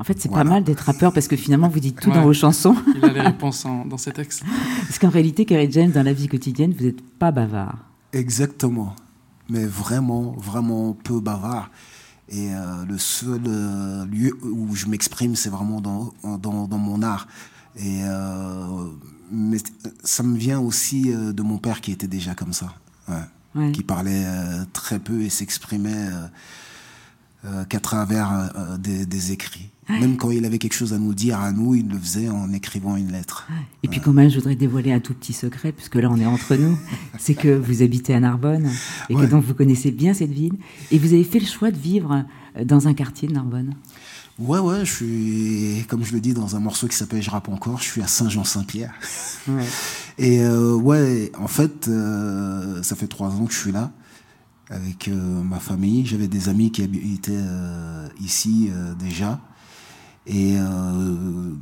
En 0.00 0.04
fait, 0.04 0.18
c'est 0.20 0.28
Voilà. 0.30 0.44
pas 0.44 0.50
mal 0.50 0.64
d'être 0.64 0.80
rappeur 0.80 1.12
parce 1.12 1.28
que 1.28 1.36
finalement, 1.36 1.68
vous 1.68 1.78
dites 1.78 2.00
tout 2.00 2.08
Ouais. 2.08 2.14
dans 2.16 2.22
vos 2.22 2.32
chansons. 2.32 2.74
il 2.96 3.04
a 3.04 3.12
les 3.12 3.20
réponses 3.20 3.64
en- 3.66 3.84
dans 3.84 3.98
ces 3.98 4.12
textes. 4.12 4.42
Parce 4.86 4.98
qu'en 4.98 5.10
réalité, 5.10 5.44
Kerry 5.44 5.70
James, 5.70 5.90
dans 5.92 6.02
la 6.02 6.12
vie 6.14 6.26
quotidienne, 6.26 6.72
vous 6.76 6.86
n'êtes 6.86 7.02
pas 7.18 7.30
bavard. 7.30 7.76
Exactement. 8.12 8.96
Mais 9.50 9.64
vraiment, 9.66 10.32
vraiment 10.38 10.94
peu 10.94 11.20
bavard. 11.20 11.70
Et 12.30 12.54
euh, 12.54 12.84
le 12.88 12.96
seul 12.96 13.42
euh, 13.46 14.06
lieu 14.06 14.32
où 14.42 14.74
je 14.74 14.86
m'exprime, 14.86 15.36
c'est 15.36 15.50
vraiment 15.50 15.80
dans, 15.80 16.12
dans, 16.38 16.66
dans 16.66 16.78
mon 16.78 17.02
art. 17.02 17.26
Et 17.76 18.00
euh, 18.04 18.86
mais 19.32 19.58
ça 20.02 20.22
me 20.22 20.36
vient 20.36 20.60
aussi 20.60 21.12
euh, 21.12 21.32
de 21.32 21.42
mon 21.42 21.58
père 21.58 21.80
qui 21.80 21.92
était 21.92 22.06
déjà 22.08 22.34
comme 22.34 22.52
ça. 22.52 22.72
Ouais. 23.08 23.16
Ouais. 23.56 23.72
Qui 23.72 23.82
parlait 23.82 24.24
euh, 24.26 24.64
très 24.72 24.98
peu 25.00 25.22
et 25.22 25.28
s'exprimait 25.28 25.92
euh, 25.92 26.26
euh, 27.46 27.64
qu'à 27.64 27.80
travers 27.80 28.32
euh, 28.56 28.76
des, 28.78 29.06
des 29.06 29.32
écrits. 29.32 29.70
Même 29.98 30.16
quand 30.16 30.30
il 30.30 30.44
avait 30.44 30.58
quelque 30.58 30.74
chose 30.74 30.92
à 30.92 30.98
nous 30.98 31.14
dire 31.14 31.40
à 31.40 31.52
nous, 31.52 31.74
il 31.74 31.88
le 31.88 31.98
faisait 31.98 32.28
en 32.28 32.52
écrivant 32.52 32.96
une 32.96 33.10
lettre. 33.10 33.48
Et 33.82 33.88
puis 33.88 34.00
quand 34.00 34.12
même, 34.12 34.30
je 34.30 34.36
voudrais 34.36 34.54
dévoiler 34.54 34.92
un 34.92 35.00
tout 35.00 35.14
petit 35.14 35.32
secret, 35.32 35.72
puisque 35.72 35.96
là, 35.96 36.08
on 36.10 36.16
est 36.16 36.26
entre 36.26 36.54
nous. 36.56 36.78
C'est 37.18 37.34
que 37.34 37.48
vous 37.48 37.82
habitez 37.82 38.14
à 38.14 38.20
Narbonne 38.20 38.70
et 39.08 39.14
que 39.14 39.24
donc 39.24 39.44
vous 39.44 39.54
connaissez 39.54 39.90
bien 39.90 40.14
cette 40.14 40.32
ville. 40.32 40.54
Et 40.90 40.98
vous 40.98 41.12
avez 41.12 41.24
fait 41.24 41.40
le 41.40 41.46
choix 41.46 41.70
de 41.70 41.78
vivre 41.78 42.24
euh, 42.56 42.64
dans 42.64 42.88
un 42.88 42.94
quartier 42.94 43.28
de 43.28 43.34
Narbonne. 43.34 43.74
Ouais, 44.38 44.58
ouais, 44.58 44.86
je 44.86 44.92
suis, 44.92 45.84
comme 45.88 46.02
je 46.02 46.14
le 46.14 46.20
dis 46.20 46.32
dans 46.32 46.56
un 46.56 46.60
morceau 46.60 46.88
qui 46.88 46.96
s'appelle 46.96 47.22
Je 47.22 47.30
rappe 47.30 47.50
encore, 47.50 47.78
je 47.78 47.84
suis 47.84 48.02
à 48.02 48.06
Saint-Jean-Saint-Pierre. 48.06 48.94
Ouais. 49.48 49.64
Et 50.18 50.40
euh, 50.40 50.74
ouais, 50.74 51.30
en 51.38 51.48
fait, 51.48 51.88
euh, 51.88 52.82
ça 52.82 52.96
fait 52.96 53.06
trois 53.06 53.28
ans 53.28 53.44
que 53.44 53.52
je 53.52 53.58
suis 53.58 53.72
là 53.72 53.92
avec 54.70 55.08
euh, 55.08 55.42
ma 55.42 55.58
famille. 55.58 56.06
J'avais 56.06 56.28
des 56.28 56.48
amis 56.48 56.70
qui 56.70 56.82
habitaient 56.82 57.32
euh, 57.34 58.08
ici 58.20 58.70
euh, 58.72 58.94
déjà. 58.94 59.40
Et 60.26 60.56
euh, 60.58 61.54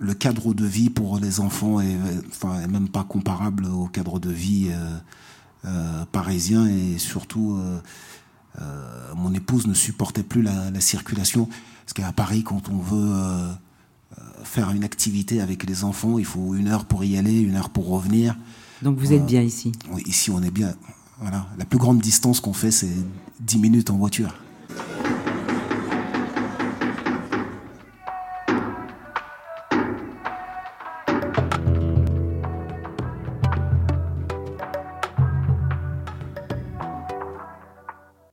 le 0.00 0.14
cadre 0.14 0.54
de 0.54 0.66
vie 0.66 0.90
pour 0.90 1.18
les 1.18 1.40
enfants 1.40 1.80
est, 1.80 1.96
enfin, 2.28 2.60
est 2.60 2.68
même 2.68 2.88
pas 2.88 3.04
comparable 3.04 3.66
au 3.66 3.86
cadre 3.86 4.18
de 4.18 4.30
vie 4.30 4.68
euh, 4.70 4.98
euh, 5.64 6.04
parisien. 6.12 6.66
Et 6.66 6.98
surtout, 6.98 7.58
mon 9.16 9.34
épouse 9.34 9.66
ne 9.66 9.74
supportait 9.74 10.22
plus 10.22 10.42
la, 10.42 10.70
la 10.70 10.80
circulation. 10.80 11.48
Parce 11.84 11.92
qu'à 11.94 12.12
Paris, 12.12 12.44
quand 12.44 12.68
on 12.68 12.78
veut 12.78 13.48
faire 14.44 14.70
une 14.70 14.84
activité 14.84 15.40
avec 15.40 15.64
les 15.64 15.84
enfants, 15.84 16.18
il 16.18 16.24
faut 16.24 16.54
une 16.54 16.68
heure 16.68 16.84
pour 16.84 17.04
y 17.04 17.16
aller, 17.16 17.40
une 17.40 17.56
heure 17.56 17.70
pour 17.70 17.88
revenir. 17.88 18.36
Donc 18.82 18.98
vous 18.98 19.12
êtes 19.12 19.26
bien 19.26 19.42
ici. 19.42 19.72
Oui, 19.90 20.02
ici, 20.06 20.30
on 20.30 20.42
est 20.42 20.50
bien. 20.50 20.74
Voilà. 21.18 21.46
La 21.58 21.64
plus 21.64 21.78
grande 21.78 22.00
distance 22.00 22.40
qu'on 22.40 22.52
fait, 22.52 22.70
c'est 22.70 22.94
10 23.40 23.58
minutes 23.58 23.90
en 23.90 23.96
voiture. 23.96 24.34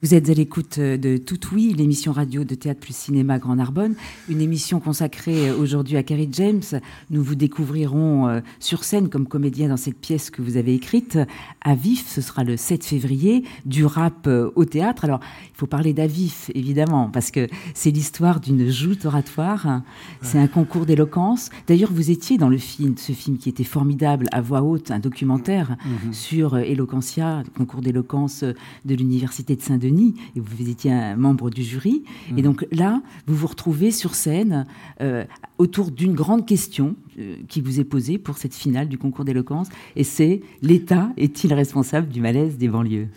Vous 0.03 0.15
êtes 0.15 0.29
à 0.31 0.33
l'écoute 0.33 0.79
de 0.79 1.17
Tout 1.17 1.37
Oui, 1.53 1.75
l'émission 1.77 2.11
radio 2.11 2.43
de 2.43 2.55
Théâtre 2.55 2.79
plus 2.79 2.95
Cinéma 2.95 3.37
Grand 3.37 3.57
Narbonne, 3.57 3.93
une 4.29 4.41
émission 4.41 4.79
consacrée 4.79 5.51
aujourd'hui 5.51 5.95
à 5.95 6.01
Carrie 6.01 6.27
James. 6.31 6.63
Nous 7.11 7.21
vous 7.21 7.35
découvrirons 7.35 8.27
euh, 8.27 8.39
sur 8.59 8.83
scène 8.83 9.09
comme 9.09 9.27
comédien 9.27 9.69
dans 9.69 9.77
cette 9.77 9.97
pièce 9.99 10.31
que 10.31 10.41
vous 10.41 10.57
avez 10.57 10.73
écrite, 10.73 11.19
à 11.63 11.75
Vif, 11.75 12.07
ce 12.07 12.19
sera 12.21 12.43
le 12.43 12.57
7 12.57 12.83
février, 12.83 13.43
du 13.67 13.85
rap 13.85 14.25
euh, 14.25 14.49
au 14.55 14.65
théâtre. 14.65 15.05
Alors, 15.05 15.19
il 15.53 15.55
faut 15.55 15.67
parler 15.67 15.93
d'Avif, 15.93 16.49
évidemment, 16.55 17.11
parce 17.13 17.29
que 17.29 17.47
c'est 17.75 17.91
l'histoire 17.91 18.39
d'une 18.39 18.71
joute 18.71 19.05
oratoire, 19.05 19.83
c'est 20.23 20.39
un 20.39 20.47
concours 20.47 20.87
d'éloquence. 20.87 21.51
D'ailleurs, 21.67 21.91
vous 21.93 22.09
étiez 22.09 22.39
dans 22.39 22.49
le 22.49 22.57
film, 22.57 22.95
ce 22.97 23.11
film 23.11 23.37
qui 23.37 23.49
était 23.49 23.63
formidable, 23.63 24.25
à 24.31 24.41
voix 24.41 24.63
haute, 24.63 24.89
un 24.89 24.97
documentaire 24.99 25.77
Mhm. 25.85 26.11
sur 26.11 26.55
euh, 26.55 26.61
Eloquentia, 26.61 27.43
concours 27.55 27.81
d'éloquence 27.81 28.43
de 28.43 28.95
l'Université 28.95 29.55
de 29.55 29.61
Saint-Denis, 29.61 29.90
et 30.35 30.39
vous 30.39 30.69
étiez 30.69 30.91
un 30.91 31.15
membre 31.15 31.49
du 31.49 31.63
jury. 31.63 32.03
Et 32.37 32.41
donc 32.41 32.65
là, 32.71 33.01
vous 33.27 33.35
vous 33.35 33.47
retrouvez 33.47 33.91
sur 33.91 34.15
scène 34.15 34.65
euh, 35.01 35.25
autour 35.57 35.91
d'une 35.91 36.13
grande 36.13 36.45
question 36.45 36.95
euh, 37.19 37.35
qui 37.47 37.61
vous 37.61 37.79
est 37.79 37.83
posée 37.83 38.17
pour 38.17 38.37
cette 38.37 38.55
finale 38.55 38.87
du 38.87 38.97
concours 38.97 39.25
d'éloquence, 39.25 39.67
et 39.95 40.03
c'est 40.03 40.41
l'État 40.61 41.11
est-il 41.17 41.53
responsable 41.53 42.07
du 42.07 42.21
malaise 42.21 42.57
des 42.57 42.67
banlieues? 42.67 43.09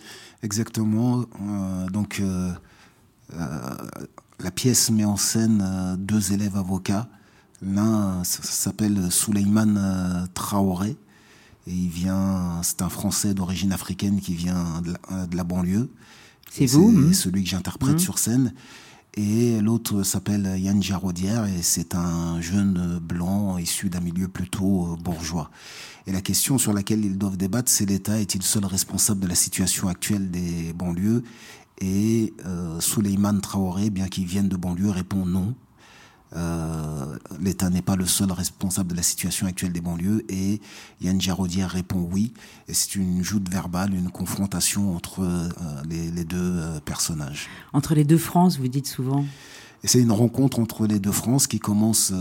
Exactement. 0.43 1.21
Euh, 1.21 1.89
donc, 1.89 2.19
euh, 2.19 2.51
euh, 3.33 3.59
la 4.39 4.51
pièce 4.51 4.91
met 4.91 5.05
en 5.05 5.17
scène 5.17 5.61
euh, 5.63 5.95
deux 5.97 6.33
élèves 6.33 6.57
avocats. 6.57 7.07
L'un 7.61 8.23
s'appelle 8.23 9.11
Souleyman 9.11 10.27
Traoré. 10.33 10.97
Et 11.67 11.71
il 11.71 11.89
vient, 11.89 12.61
c'est 12.61 12.83
un 12.83 12.89
Français 12.89 13.33
d'origine 13.33 13.71
africaine 13.71 14.19
qui 14.19 14.35
vient 14.35 14.81
de 14.83 14.93
la, 14.93 15.25
de 15.25 15.35
la 15.35 15.43
banlieue. 15.43 15.89
C'est 16.57 16.67
vous, 16.67 16.89
hmm. 16.89 17.13
celui 17.13 17.43
que 17.43 17.49
j'interprète 17.49 17.95
Hmm. 17.95 17.99
sur 17.99 18.17
scène. 18.17 18.53
Et 19.17 19.59
l'autre 19.59 20.03
s'appelle 20.03 20.55
Yann 20.57 20.81
Jarodière 20.81 21.45
et 21.45 21.61
c'est 21.61 21.95
un 21.95 22.39
jeune 22.39 22.99
blanc 22.99 23.57
issu 23.57 23.89
d'un 23.89 23.99
milieu 23.99 24.29
plutôt 24.29 24.93
euh, 24.93 24.95
bourgeois. 24.95 25.51
Et 26.07 26.13
la 26.13 26.21
question 26.21 26.57
sur 26.57 26.71
laquelle 26.71 27.03
ils 27.03 27.17
doivent 27.17 27.35
débattre, 27.35 27.69
c'est 27.69 27.85
l'État 27.85 28.21
est-il 28.21 28.41
seul 28.41 28.65
responsable 28.65 29.19
de 29.19 29.27
la 29.27 29.35
situation 29.35 29.89
actuelle 29.89 30.31
des 30.31 30.71
banlieues? 30.73 31.23
Et 31.81 32.33
euh, 32.45 32.79
Souleyman 32.79 33.41
Traoré, 33.41 33.89
bien 33.89 34.07
qu'il 34.07 34.25
vienne 34.25 34.47
de 34.47 34.55
banlieue, 34.55 34.91
répond 34.91 35.25
non. 35.25 35.55
Euh, 36.35 37.17
L'État 37.39 37.69
n'est 37.69 37.81
pas 37.81 37.95
le 37.95 38.05
seul 38.05 38.31
responsable 38.31 38.91
de 38.91 38.95
la 38.95 39.03
situation 39.03 39.47
actuelle 39.47 39.71
des 39.71 39.81
banlieues 39.81 40.25
et 40.29 40.59
Yann 41.01 41.19
Jarodière 41.21 41.69
répond 41.69 42.07
oui. 42.11 42.33
Et 42.67 42.73
c'est 42.73 42.95
une 42.95 43.23
joute 43.23 43.49
verbale, 43.49 43.93
une 43.93 44.09
confrontation 44.09 44.95
entre 44.95 45.21
euh, 45.21 45.49
les, 45.89 46.11
les 46.11 46.25
deux 46.25 46.37
euh, 46.37 46.79
personnages. 46.79 47.47
Entre 47.73 47.95
les 47.95 48.03
deux 48.03 48.17
France, 48.17 48.57
vous 48.57 48.67
dites 48.67 48.87
souvent? 48.87 49.25
Et 49.83 49.87
c'est 49.87 50.01
une 50.01 50.11
rencontre 50.11 50.59
entre 50.59 50.87
les 50.87 50.99
deux 50.99 51.11
France 51.11 51.45
qui 51.47 51.59
commence 51.59 52.11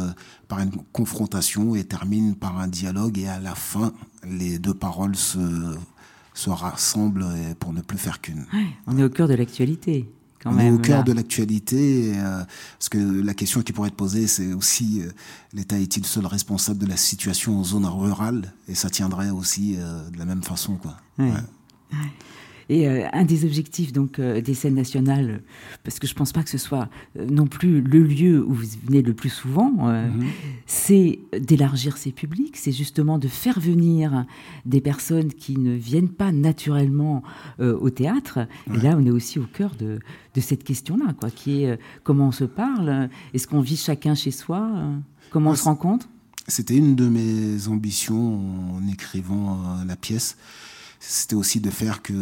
par 0.48 0.60
une 0.60 0.72
confrontation 0.92 1.74
et 1.74 1.84
termine 1.84 2.34
par 2.34 2.58
un 2.58 2.68
dialogue. 2.68 3.18
Et 3.18 3.26
à 3.26 3.40
la 3.40 3.54
fin, 3.54 3.94
les 4.22 4.58
deux 4.58 4.74
paroles 4.74 5.16
se, 5.16 5.74
se 6.34 6.50
rassemblent 6.50 7.26
pour 7.58 7.72
ne 7.72 7.80
plus 7.80 7.96
faire 7.96 8.20
qu'une. 8.20 8.44
Ouais, 8.52 8.66
on 8.86 8.98
est 8.98 9.04
au 9.04 9.08
cœur 9.08 9.28
de 9.28 9.34
l'actualité. 9.34 10.10
Quand 10.44 10.50
On 10.50 10.54
même, 10.54 10.74
est 10.74 10.76
au 10.76 10.78
cœur 10.78 10.98
là. 10.98 11.02
de 11.04 11.12
l'actualité, 11.12 12.12
euh, 12.16 12.44
parce 12.78 12.90
que 12.90 12.98
la 12.98 13.32
question 13.34 13.62
qui 13.62 13.72
pourrait 13.72 13.88
être 13.88 13.96
posée, 13.96 14.26
c'est 14.26 14.52
aussi 14.52 15.00
euh, 15.00 15.10
l'État 15.54 15.78
est-il 15.78 16.04
seul 16.04 16.26
responsable 16.26 16.78
de 16.80 16.86
la 16.86 16.98
situation 16.98 17.58
en 17.58 17.64
zone 17.64 17.86
rurale? 17.86 18.52
Et 18.68 18.74
ça 18.74 18.90
tiendrait 18.90 19.30
aussi 19.30 19.76
euh, 19.78 20.08
de 20.10 20.18
la 20.18 20.26
même 20.26 20.42
façon, 20.42 20.76
quoi. 20.76 20.96
Ouais. 21.18 21.30
Ouais. 21.30 21.98
Et 22.68 22.88
euh, 22.88 23.06
un 23.12 23.24
des 23.24 23.44
objectifs 23.44 23.92
donc 23.92 24.18
euh, 24.18 24.40
des 24.40 24.54
scènes 24.54 24.74
nationales, 24.74 25.42
parce 25.82 25.98
que 25.98 26.06
je 26.06 26.14
pense 26.14 26.32
pas 26.32 26.42
que 26.42 26.50
ce 26.50 26.58
soit 26.58 26.88
euh, 27.18 27.26
non 27.30 27.46
plus 27.46 27.80
le 27.82 28.02
lieu 28.02 28.42
où 28.44 28.52
vous 28.54 28.66
venez 28.86 29.02
le 29.02 29.12
plus 29.14 29.28
souvent, 29.30 29.70
Mhm. 29.70 30.24
c'est 30.66 31.18
d'élargir 31.38 31.96
ces 31.96 32.12
publics, 32.12 32.56
c'est 32.56 32.72
justement 32.72 33.18
de 33.18 33.28
faire 33.28 33.60
venir 33.60 34.24
des 34.64 34.80
personnes 34.80 35.32
qui 35.32 35.58
ne 35.58 35.74
viennent 35.74 36.08
pas 36.08 36.32
naturellement 36.32 37.22
au 37.58 37.90
théâtre. 37.90 38.38
Et 38.72 38.78
là, 38.78 38.96
on 38.98 39.04
est 39.04 39.10
aussi 39.10 39.38
au 39.38 39.44
cœur 39.46 39.74
de, 39.78 39.98
de 40.34 40.40
cette 40.40 40.64
question-là, 40.64 41.14
quoi, 41.20 41.30
qui 41.30 41.62
est 41.64 41.78
comment 42.02 42.28
on 42.28 42.32
se 42.32 42.44
parle, 42.44 43.08
est-ce 43.34 43.46
qu'on 43.46 43.60
vit 43.60 43.76
chacun 43.76 44.14
chez 44.14 44.30
soi, 44.30 44.70
comment 45.30 45.50
on 45.50 45.52
Ouais, 45.52 45.58
se 45.58 45.64
rencontre? 45.64 46.08
C'était 46.46 46.76
une 46.76 46.94
de 46.94 47.08
mes 47.08 47.68
ambitions 47.68 48.74
en 48.76 48.86
écrivant 48.88 49.78
la 49.86 49.96
pièce. 49.96 50.36
C'était 51.06 51.36
aussi 51.36 51.60
de 51.60 51.70
faire 51.70 52.02
que 52.02 52.12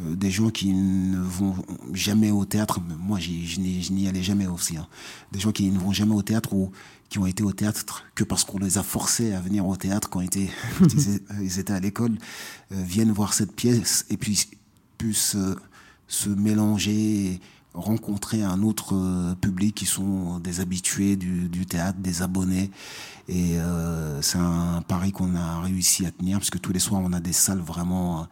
euh, 0.00 0.14
des 0.14 0.30
gens 0.30 0.50
qui 0.50 0.72
ne 0.72 1.18
vont 1.18 1.54
jamais 1.92 2.30
au 2.30 2.44
théâtre, 2.44 2.80
moi 2.98 3.18
je 3.18 3.60
n'y 3.60 4.08
allais 4.08 4.22
jamais 4.22 4.46
aussi, 4.46 4.76
hein. 4.76 4.88
des 5.32 5.38
gens 5.38 5.52
qui 5.52 5.70
ne 5.70 5.78
vont 5.78 5.92
jamais 5.92 6.14
au 6.14 6.22
théâtre 6.22 6.54
ou 6.54 6.72
qui 7.10 7.18
ont 7.18 7.26
été 7.26 7.42
au 7.42 7.52
théâtre 7.52 8.04
que 8.14 8.24
parce 8.24 8.42
qu'on 8.42 8.58
les 8.58 8.78
a 8.78 8.82
forcés 8.82 9.34
à 9.34 9.40
venir 9.40 9.66
au 9.66 9.76
théâtre 9.76 10.08
quand 10.08 10.22
ils 10.22 10.28
étaient, 11.58 11.72
à 11.72 11.80
l'école, 11.80 12.16
euh, 12.72 12.82
viennent 12.82 13.12
voir 13.12 13.34
cette 13.34 13.52
pièce 13.54 14.06
et 14.08 14.16
puis 14.16 14.48
puissent 14.96 15.36
euh, 15.36 15.54
se 16.08 16.30
mélanger, 16.30 17.38
rencontrer 17.74 18.42
un 18.42 18.62
autre 18.62 18.94
euh, 18.94 19.34
public 19.34 19.74
qui 19.74 19.86
sont 19.86 20.38
des 20.40 20.60
habitués 20.60 21.16
du, 21.16 21.48
du 21.48 21.66
théâtre, 21.66 21.98
des 21.98 22.22
abonnés. 22.22 22.70
Et 23.28 23.58
euh, 23.58 24.20
c'est 24.20 24.38
un 24.38 24.82
pari 24.86 25.12
qu'on 25.12 25.34
a 25.36 25.60
réussi 25.60 26.04
à 26.06 26.10
tenir, 26.10 26.38
parce 26.38 26.50
que 26.50 26.58
tous 26.58 26.72
les 26.72 26.80
soirs, 26.80 27.00
on 27.04 27.12
a 27.12 27.20
des 27.20 27.32
salles 27.32 27.60
vraiment 27.60 28.22
euh, 28.22 28.24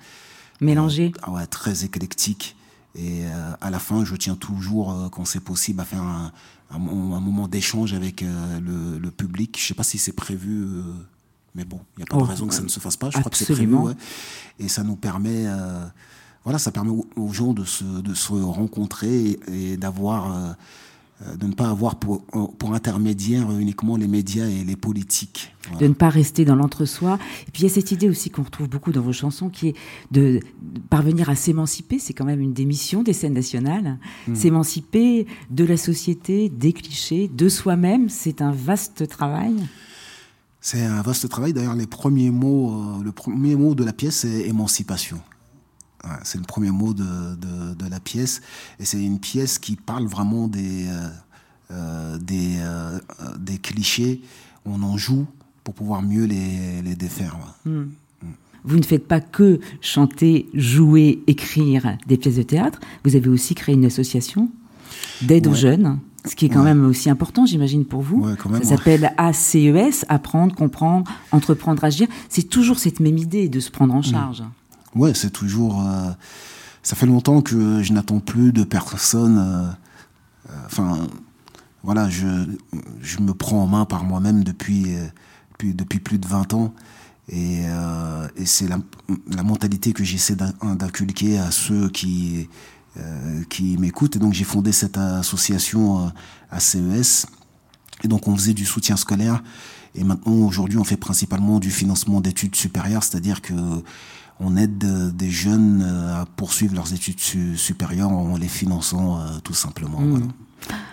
Mélanger. 0.61 1.13
ah 1.23 1.31
ouais, 1.31 1.47
très 1.47 1.85
éclectiques. 1.85 2.57
Et 2.95 3.25
euh, 3.25 3.53
à 3.61 3.71
la 3.71 3.79
fin, 3.79 4.05
je 4.05 4.17
tiens 4.17 4.35
toujours, 4.35 4.93
euh, 4.93 5.09
quand 5.09 5.25
c'est 5.25 5.41
possible, 5.41 5.81
à 5.81 5.85
faire 5.85 6.03
un, 6.03 6.33
un 6.71 6.79
mo- 6.79 7.15
un 7.15 7.21
moment 7.21 7.47
d'échange 7.49 7.95
avec 7.95 8.23
euh, 8.23 8.61
le, 8.61 8.99
le 8.99 9.11
public. 9.11 9.57
Je 9.61 9.65
sais 9.69 9.75
pas 9.75 9.85
si 9.85 9.97
c'est 9.97 10.13
prévu, 10.13 10.65
euh, 10.65 10.83
mais 11.55 11.65
bon, 11.65 11.81
il 11.97 12.01
n'y 12.01 12.03
a 12.03 12.07
pas 12.07 12.17
Oh, 12.17 12.23
de 12.23 12.27
raison 12.29 12.47
que 12.49 12.55
ça 12.55 12.63
ne 12.63 12.69
se 12.69 12.81
fasse 12.81 12.97
pas. 12.97 13.09
Je 13.11 13.19
crois 13.19 13.31
que 13.31 13.37
c'est 13.37 13.45
prévu. 13.45 13.63
absolument. 13.63 13.85
ouais. 13.85 13.95
Et 14.59 14.69
ça 14.69 14.83
nous 14.83 14.97
permet, 14.97 15.47
euh, 15.47 15.87
voilà, 16.45 16.59
ça 16.59 16.73
permet 16.73 16.91
aux, 16.91 17.33
gens 17.33 17.53
de 17.53 17.65
se, 17.65 17.85
de 17.85 18.15
se 18.15 18.33
rencontrer 18.33 19.39
et, 19.49 19.73
et 19.73 19.77
d'avoir, 19.77 20.33
euh, 20.33 20.53
euh, 21.27 21.37
de 21.37 21.47
ne 21.47 21.53
pas 21.53 21.69
avoir 21.69 21.97
pour, 21.97 22.23
pour 22.25 22.75
intermédiaire 22.75 23.51
uniquement 23.53 23.99
les 23.99 24.09
médias 24.09 24.47
et 24.47 24.65
les 24.65 24.77
politiques. 24.77 25.55
Voilà. 25.65 25.81
de 25.83 25.89
ne 25.89 25.95
pas 25.95 26.09
rester 26.09 26.47
dans 26.47 26.57
l'entre-soi. 26.57 27.19
Et 27.47 27.51
puis 27.51 27.63
il 27.63 27.69
y 27.69 27.71
a 27.71 27.75
cette 27.75 27.93
idée 27.93 28.09
aussi 28.09 28.31
qu'on 28.31 28.43
retrouve 28.43 28.69
beaucoup 28.69 28.91
dans 28.91 29.03
vos 29.03 29.13
chansons, 29.13 29.51
qui 29.51 29.69
est 29.69 29.75
de, 30.11 30.41
de 30.63 30.81
parvenir 30.89 31.29
à 31.29 31.35
s'émanciper. 31.35 31.99
C'est 31.99 32.15
quand 32.15 32.25
même 32.25 32.41
une 32.41 32.55
des 32.55 32.65
missions 32.65 33.03
des 33.03 33.13
scènes 33.13 33.35
nationales. 33.35 33.99
Mm. 34.27 34.35
S'émanciper 34.35 35.27
de 35.51 35.65
la 35.65 35.77
société, 35.77 36.49
des 36.49 36.73
clichés, 36.73 37.29
de 37.29 37.49
soi-même. 37.51 38.09
C'est 38.09 38.41
un 38.41 38.53
vaste 38.53 39.07
travail. 39.09 39.55
C'est 40.63 40.83
un 40.83 41.03
vaste 41.03 41.29
travail. 41.29 41.53
D'ailleurs, 41.53 41.75
les 41.75 41.87
premiers 41.87 42.31
mots, 42.31 42.73
euh, 42.73 43.05
le 43.05 43.13
premier 43.13 43.57
mot 43.57 43.75
de 43.75 43.85
la 43.85 43.93
pièce, 43.93 44.17
c'est 44.21 44.49
émancipation. 44.49 45.21
Ouais, 46.05 46.17
c'est 46.23 46.39
le 46.39 46.45
premier 46.45 46.71
mot 46.71 46.95
de, 46.95 47.35
de, 47.37 47.75
de 47.75 47.91
la 47.91 48.01
pièce. 48.01 48.41
Et 48.79 48.85
c'est 48.85 49.03
une 49.03 49.19
pièce 49.21 49.59
qui 49.59 49.77
parle 49.77 50.07
vraiment 50.07 50.49
des, 50.49 50.87
euh, 50.89 51.09
euh, 51.73 52.19
des, 52.19 52.57
euh, 52.61 52.99
des 53.39 53.59
clichés. 53.59 54.23
On 54.65 54.83
en 54.83 54.97
joue 54.97 55.27
pour 55.63 55.75
pouvoir 55.75 56.03
mieux 56.03 56.25
les, 56.25 56.81
les 56.83 56.95
défaire. 56.95 57.37
ouais. 57.67 57.73
Hmm. 57.73 57.91
Vous 58.63 58.77
ne 58.77 58.83
faites 58.83 59.09
pas 59.09 59.21
que 59.21 59.59
chanter, 59.81 60.47
jouer, 60.53 61.23
écrire 61.27 61.97
des 62.07 62.19
pièces 62.19 62.37
de 62.37 62.43
théâtre. 62.43 62.79
Vous 63.05 63.17
avez 63.17 63.29
aussi 63.31 63.55
créé 63.55 63.75
une 63.75 63.87
association 63.87 64.51
d'aide 65.23 65.47
aux 65.47 65.55
jeunes, 65.55 65.99
ce 66.27 66.35
qui 66.37 66.45
est 66.45 66.49
quand 66.51 66.63
même 66.63 66.85
aussi 66.85 67.09
important, 67.09 67.47
j'imagine, 67.47 67.87
pour 67.87 68.03
vous. 68.03 68.27
Quand 68.39 68.51
même, 68.51 68.63
Ça 68.63 68.77
s'appelle 68.77 69.15
ACES, 69.17 70.05
apprendre, 70.09 70.55
comprendre, 70.55 71.11
entreprendre, 71.33 71.83
agir. 71.85 72.07
C'est 72.29 72.51
toujours 72.51 72.79
cette 72.79 73.01
même 73.01 73.17
idée 73.17 73.49
de 73.49 73.61
se 73.61 73.71
prendre 73.71 73.95
en 73.95 74.03
charge. 74.03 74.43
Ouais, 74.95 75.15
c'est 75.15 75.31
toujours. 75.31 75.81
euh, 75.87 76.11
ça 76.83 76.97
fait 76.97 77.07
longtemps 77.07 77.43
que 77.43 77.83
je 77.83 77.93
n'attends 77.93 78.21
plus 78.21 78.53
de 78.53 78.65
personne. 78.65 79.39
euh, 79.39 79.69
euh, 80.51 80.55
Enfin, 80.67 81.07
voilà, 81.85 82.09
je, 82.11 82.27
je 83.01 83.21
me 83.21 83.33
prends 83.35 83.63
en 83.63 83.67
main 83.67 83.85
par 83.85 84.05
moi-même 84.05 84.45
depuis, 84.45 84.95
euh, 84.97 85.07
depuis, 85.75 86.01
plus 86.01 86.19
de 86.19 86.27
20 86.27 86.55
ans. 86.55 86.75
Et, 87.29 87.63
euh, 87.67 88.29
et 88.37 88.47
c'est 88.47 88.69
la, 88.69 88.79
la 89.31 89.43
mentalité 89.45 89.93
que 89.93 90.03
j'essaie 90.05 90.35
d'in- 90.37 90.55
d'inculquer 90.77 91.39
à 91.39 91.51
ceux 91.53 91.89
qui, 91.89 92.49
euh, 92.99 93.43
qui 93.51 93.79
m'écoutent. 93.79 94.17
Et 94.17 94.19
donc 94.19 94.33
j'ai 94.35 94.45
fondé 94.45 94.73
cette 94.73 94.99
association 94.99 96.07
euh, 96.07 96.11
ACES. 96.51 97.27
Et 98.05 98.09
donc 98.09 98.29
on 98.29 98.37
faisait 98.37 98.55
du 98.55 98.65
soutien 98.67 98.97
scolaire. 98.97 99.43
Et 99.95 100.05
maintenant, 100.05 100.35
aujourd'hui, 100.35 100.79
on 100.79 100.85
fait 100.85 100.97
principalement 100.97 101.59
du 101.61 101.71
financement 101.71 102.21
d'études 102.21 102.55
supérieures, 102.57 103.03
c'est-à-dire 103.03 103.43
que 103.43 103.55
on 104.41 104.57
aide 104.57 104.83
euh, 104.85 105.11
des 105.11 105.31
jeunes 105.31 105.83
euh, 105.87 106.23
à 106.23 106.27
poursuivre 106.27 106.75
leurs 106.75 106.93
études 106.93 107.21
su- 107.21 107.57
supérieures 107.57 108.11
en 108.11 108.37
les 108.37 108.49
finançant 108.49 109.21
euh, 109.21 109.39
tout 109.45 109.55
simplement. 109.55 110.01
Mm. 110.01 110.11
voilà. 110.11 110.27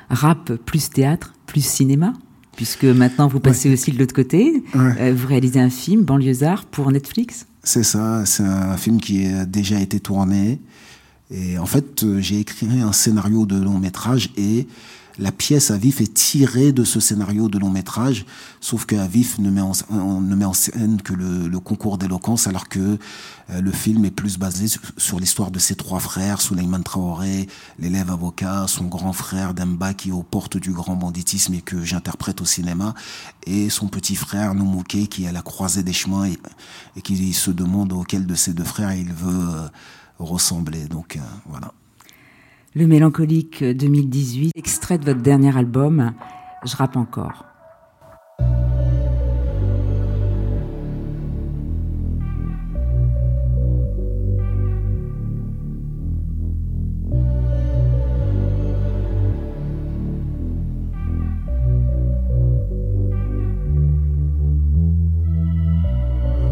Rap 0.10 0.54
plus 0.54 0.90
théâtre 0.90 1.34
plus 1.46 1.66
cinéma, 1.66 2.14
puisque 2.56 2.86
maintenant 2.86 3.28
vous 3.28 3.40
passez 3.40 3.72
aussi 3.72 3.92
de 3.92 3.98
l'autre 4.00 4.14
côté. 4.14 4.64
Ouais. 4.76 5.12
Vous 5.14 5.28
réalisez 5.28 5.60
un 5.60 5.70
film, 5.70 6.04
Banlieusard, 6.04 6.66
pour 6.66 6.92
Netflix? 6.92 7.46
C'est 7.64 7.84
ça, 7.84 8.26
c'est 8.26 8.44
un 8.44 8.78
film 8.78 9.00
qui 9.00 9.26
a 9.28 9.46
déjà 9.46 9.80
été 9.80 10.00
tourné. 10.00 10.62
Et 11.30 11.58
en 11.58 11.66
fait, 11.66 12.06
j'ai 12.20 12.40
écrit 12.40 12.68
un 12.82 12.94
scénario 12.94 13.46
de 13.46 13.58
long 13.62 13.80
métrage 13.80 14.30
et 14.38 14.68
la 15.20 15.32
pièce 15.32 15.72
à 15.72 15.78
vif 15.78 16.02
est 16.02 16.14
tirée 16.14 16.72
de 16.72 16.84
ce 16.84 17.00
scénario 17.00 17.50
de 17.50 17.58
long 17.58 17.70
métrage, 17.70 18.26
sauf 18.62 18.86
qu'à 18.86 19.08
vif 19.08 19.40
ne 19.40 19.50
met 19.50 19.62
en, 19.62 19.74
ne 20.22 20.36
met 20.36 20.46
en 20.46 20.54
scène 20.54 21.02
que 21.02 21.14
le, 21.14 21.60
concours 21.60 21.98
d'éloquence, 21.98 22.48
alors 22.48 22.70
que 22.70 23.00
euh, 23.50 23.62
le 23.62 23.72
film 23.72 24.06
est 24.06 24.12
plus 24.12 24.38
basé 24.38 24.68
sur, 24.98 25.20
l'histoire 25.20 25.50
de 25.50 25.60
ses 25.60 25.76
trois 25.76 26.00
frères, 26.00 26.40
Souleymane 26.40 26.84
Traoré, 26.84 27.48
l'élève 27.80 28.12
avocat, 28.12 28.66
son 28.68 28.86
grand 28.86 29.14
frère 29.14 29.54
Demba 29.54 29.94
qui 29.94 30.10
est 30.10 30.14
aux 30.14 30.24
portes 30.24 30.58
du 30.58 30.72
grand 30.72 30.96
banditisme 30.96 31.54
et 31.56 31.62
que 31.62 31.84
j'interprète 31.84 32.42
au 32.42 32.46
cinéma, 32.46 32.94
et 33.46 33.70
son 33.70 33.88
petit 33.88 34.16
frère 34.16 34.54
Noumouké 34.54 35.08
qui 35.08 35.26
est 35.26 35.28
à 35.28 35.32
la 35.32 35.42
croisée 35.42 35.84
des 35.84 35.94
chemins 35.94 36.26
et, 36.26 36.38
et 36.96 37.02
qui 37.02 37.34
se 37.34 37.52
demande 37.52 37.92
auquel 37.94 38.28
de 38.28 38.36
ses 38.36 38.54
deux 38.54 38.64
frères 38.64 38.94
il 38.94 39.12
veut 39.14 39.50
euh, 39.50 39.68
ressembler. 40.20 40.86
Donc 40.88 41.16
euh, 41.16 41.20
voilà. 41.48 41.74
Le 42.78 42.86
Mélancolique 42.86 43.64
2018, 43.64 44.52
extrait 44.54 45.00
de 45.00 45.06
votre 45.06 45.24
dernier 45.24 45.58
album, 45.58 46.14
Je 46.64 46.76
rappe 46.76 46.96
encore. 46.96 47.44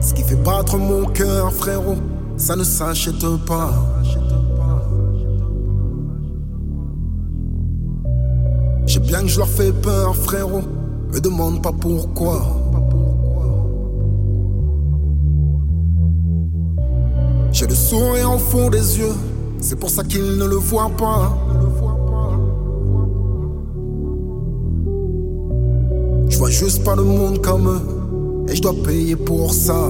Ce 0.02 0.16
qui 0.16 0.24
fait 0.24 0.44
battre 0.44 0.80
mon 0.80 1.06
cœur, 1.06 1.54
frérot, 1.54 1.98
ça 2.36 2.56
ne 2.56 2.64
s'achète 2.64 3.28
pas. 3.46 3.72
Bien 9.16 9.24
que 9.24 9.32
je 9.32 9.38
leur 9.38 9.48
fais 9.48 9.72
peur, 9.72 10.14
frérot. 10.14 10.64
Me 11.14 11.20
demande 11.22 11.62
pas 11.62 11.72
pourquoi. 11.72 12.42
J'ai 17.54 17.68
le 17.68 17.76
sourire 17.76 18.34
au 18.34 18.38
fond 18.38 18.70
des 18.70 19.00
yeux, 19.00 19.16
c'est 19.62 19.80
pour 19.80 19.90
ça 19.90 20.04
qu'ils 20.04 20.38
ne 20.38 20.46
le 20.46 20.58
voient 20.58 20.92
pas. 20.98 21.34
Je 26.28 26.38
vois 26.38 26.50
juste 26.50 26.84
pas 26.84 26.98
le 26.98 27.04
monde 27.04 27.42
comme 27.42 27.70
eux, 27.70 28.50
et 28.50 28.56
je 28.58 28.62
dois 28.62 28.76
payer 28.84 29.16
pour 29.16 29.54
ça. 29.54 29.88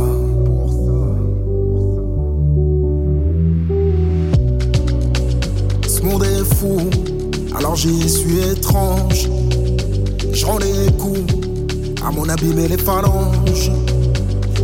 Ce 5.88 6.02
monde 6.04 6.24
est 6.24 6.44
fou, 6.56 6.78
alors 7.58 7.76
j'y 7.76 8.10
suis 8.10 8.40
étrange. 8.40 9.30
Je 10.34 10.46
rends 10.46 10.58
les 10.58 10.92
coups 10.94 11.34
à 12.06 12.12
mon 12.12 12.28
abîme 12.28 12.60
et 12.60 12.68
les 12.68 12.78
phalanges. 12.78 13.72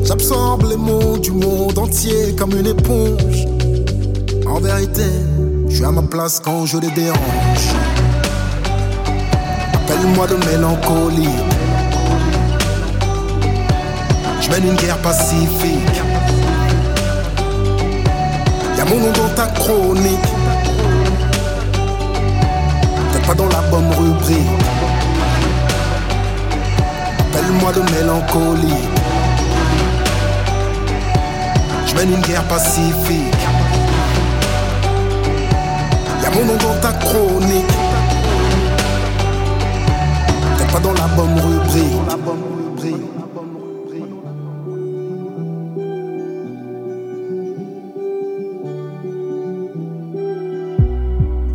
J'absorbe 0.04 0.69
les 0.69 0.77
mots 0.77 1.17
du 1.17 1.32
monde 1.32 1.77
entier 1.77 2.36
comme 2.38 2.51
une 2.58 2.67
éponge. 2.67 3.47
En 4.47 4.60
vérité, 4.60 5.06
je 5.69 5.75
suis 5.75 5.86
à 5.86 5.91
ma 5.91 6.01
place 6.01 6.41
quand 6.43 6.65
je 6.65 6.77
les 6.77 6.91
dérange. 6.91 7.67
Appelle-moi 9.73 10.27
de 10.27 10.36
mélancolie. 10.51 11.30
Je 14.41 14.49
mène 14.49 14.67
une 14.67 14.75
guerre 14.75 15.01
pacifique. 15.01 16.01
Y'a 18.77 18.86
mon 18.86 18.99
nom 18.99 19.12
dans 19.13 19.36
ta 19.36 19.47
chronique. 19.47 20.31
Pas 23.32 23.44
dans 23.44 23.50
la 23.50 23.62
bonne 23.70 23.89
rubrique. 23.94 24.38
Appelle-moi 27.20 27.72
de 27.72 27.82
mélancolie. 27.94 28.84
Je 31.88 31.96
mène 31.96 32.13
une 32.13 32.22
guerre 32.22 32.44
pacifique. 32.48 33.41
Y'a 36.24 36.30
mon 36.32 36.46
nom 36.46 36.58
dans 36.58 36.80
ta 36.82 36.91
chronique. 36.94 37.76
Peut-être 40.58 40.74
pas 40.74 40.80
dans 40.80 40.94
la 40.94 41.08
bonne 41.15 41.39
rubrique. 41.39 42.02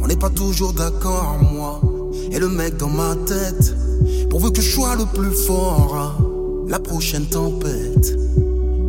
On 0.02 0.06
n'est 0.06 0.16
pas 0.16 0.30
toujours 0.30 0.72
d'accord, 0.72 1.36
et 2.36 2.38
le 2.38 2.48
mec 2.48 2.76
dans 2.76 2.90
ma 2.90 3.14
tête. 3.26 3.74
Pourvu 4.28 4.52
que 4.52 4.60
je 4.60 4.70
sois 4.70 4.94
le 4.94 5.06
plus 5.06 5.34
fort 5.46 5.96
à 5.96 6.70
la 6.70 6.78
prochaine 6.78 7.24
tempête. 7.24 8.18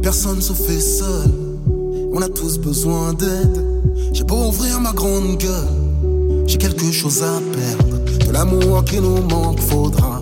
Personne 0.01 0.41
se 0.41 0.53
fait 0.53 0.79
seul, 0.79 1.31
on 2.11 2.21
a 2.21 2.27
tous 2.27 2.57
besoin 2.57 3.13
d'aide. 3.13 3.63
J'ai 4.11 4.23
beau 4.23 4.47
ouvrir 4.49 4.81
ma 4.81 4.91
grande 4.91 5.37
gueule, 5.37 6.45
j'ai 6.45 6.57
quelque 6.57 6.91
chose 6.91 7.23
à 7.23 7.39
perdre. 7.53 8.25
De 8.25 8.31
l'amour 8.33 8.83
qui 8.83 8.99
nous 8.99 9.21
manque, 9.21 9.61
faudra 9.61 10.21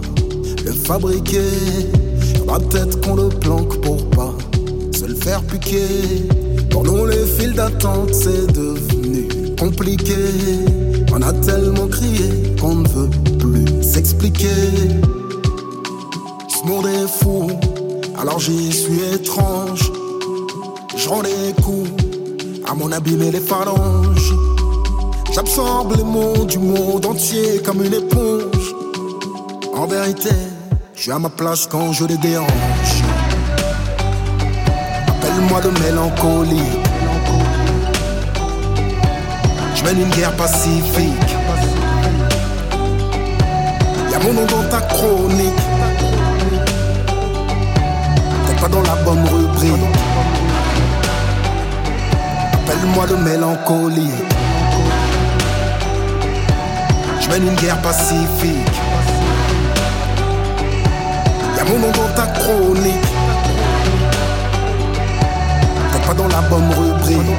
le 0.63 0.71
fabriquer. 0.71 1.51
Faudra 2.37 2.59
peut-être 2.59 3.01
qu'on 3.01 3.15
le 3.15 3.29
planque 3.29 3.81
pour 3.81 4.07
pas 4.11 4.35
se 4.93 5.05
le 5.05 5.15
faire 5.15 5.41
piquer. 5.43 6.27
Pour 6.69 6.83
nous, 6.83 7.05
les 7.07 7.25
files 7.25 7.53
d'attente, 7.53 8.13
c'est 8.13 8.53
devenu 8.53 9.27
compliqué. 9.57 10.15
On 11.11 11.21
a 11.21 11.33
tellement 11.33 11.87
crié 11.87 12.29
qu'on 12.65 12.75
ne 12.75 12.87
veut 12.87 13.09
plus 13.37 13.83
s'expliquer. 13.83 14.47
Ce 16.47 16.67
monde 16.67 16.87
est 16.87 17.07
fou, 17.07 17.47
alors 18.19 18.39
j'y 18.39 18.71
suis 18.71 19.01
étrange. 19.13 19.91
Je 20.97 21.07
rends 21.07 21.21
les 21.21 21.53
coups 21.61 21.91
à 22.67 22.73
mon 22.73 22.91
abîme 22.91 23.21
et 23.21 23.31
les 23.31 23.39
phalanges. 23.39 24.33
J'absorbe 25.31 25.95
les 25.95 26.03
mots 26.03 26.45
du 26.45 26.57
monde 26.57 27.05
entier 27.05 27.61
comme 27.63 27.83
une 27.83 27.93
éponge. 27.93 28.67
En 29.75 29.85
vérité, 29.85 30.35
je 30.95 31.01
suis 31.03 31.11
à 31.11 31.19
ma 31.19 31.29
place 31.29 31.67
quand 31.67 31.93
je 31.93 32.05
les 32.05 32.17
dérange. 32.17 32.95
Appelle-moi 35.07 35.61
de 35.61 35.71
mélancolie. 35.83 36.71
Je 39.75 39.83
mène 39.83 40.01
une 40.01 40.15
guerre 40.15 40.35
pacifique. 40.35 41.44
Y'a 44.15 44.21
mon 44.21 44.33
nom 44.33 44.45
dans 44.45 44.63
ta 44.69 44.79
chronique. 44.79 45.61
Peut-être 48.45 48.61
pas 48.61 48.69
dans 48.69 48.81
la 48.81 48.95
bonne 49.03 49.25
rubrique. 49.27 49.73
Appelle-moi 52.53 53.07
de 53.07 53.15
mélancolie. 53.15 54.15
Je 57.19 57.29
mène 57.29 57.47
une 57.49 57.55
guerre 57.55 57.81
pacifique. 57.81 58.79
Y'a 61.57 61.65
mon 61.65 61.79
nom 61.79 61.91
dans 61.91 62.13
ta 62.15 62.27
chronique. 62.39 62.95
Peut-être 65.91 66.07
pas 66.07 66.13
dans 66.13 66.27
la 66.29 66.41
bonne 66.47 66.69
rubrique. 66.69 67.35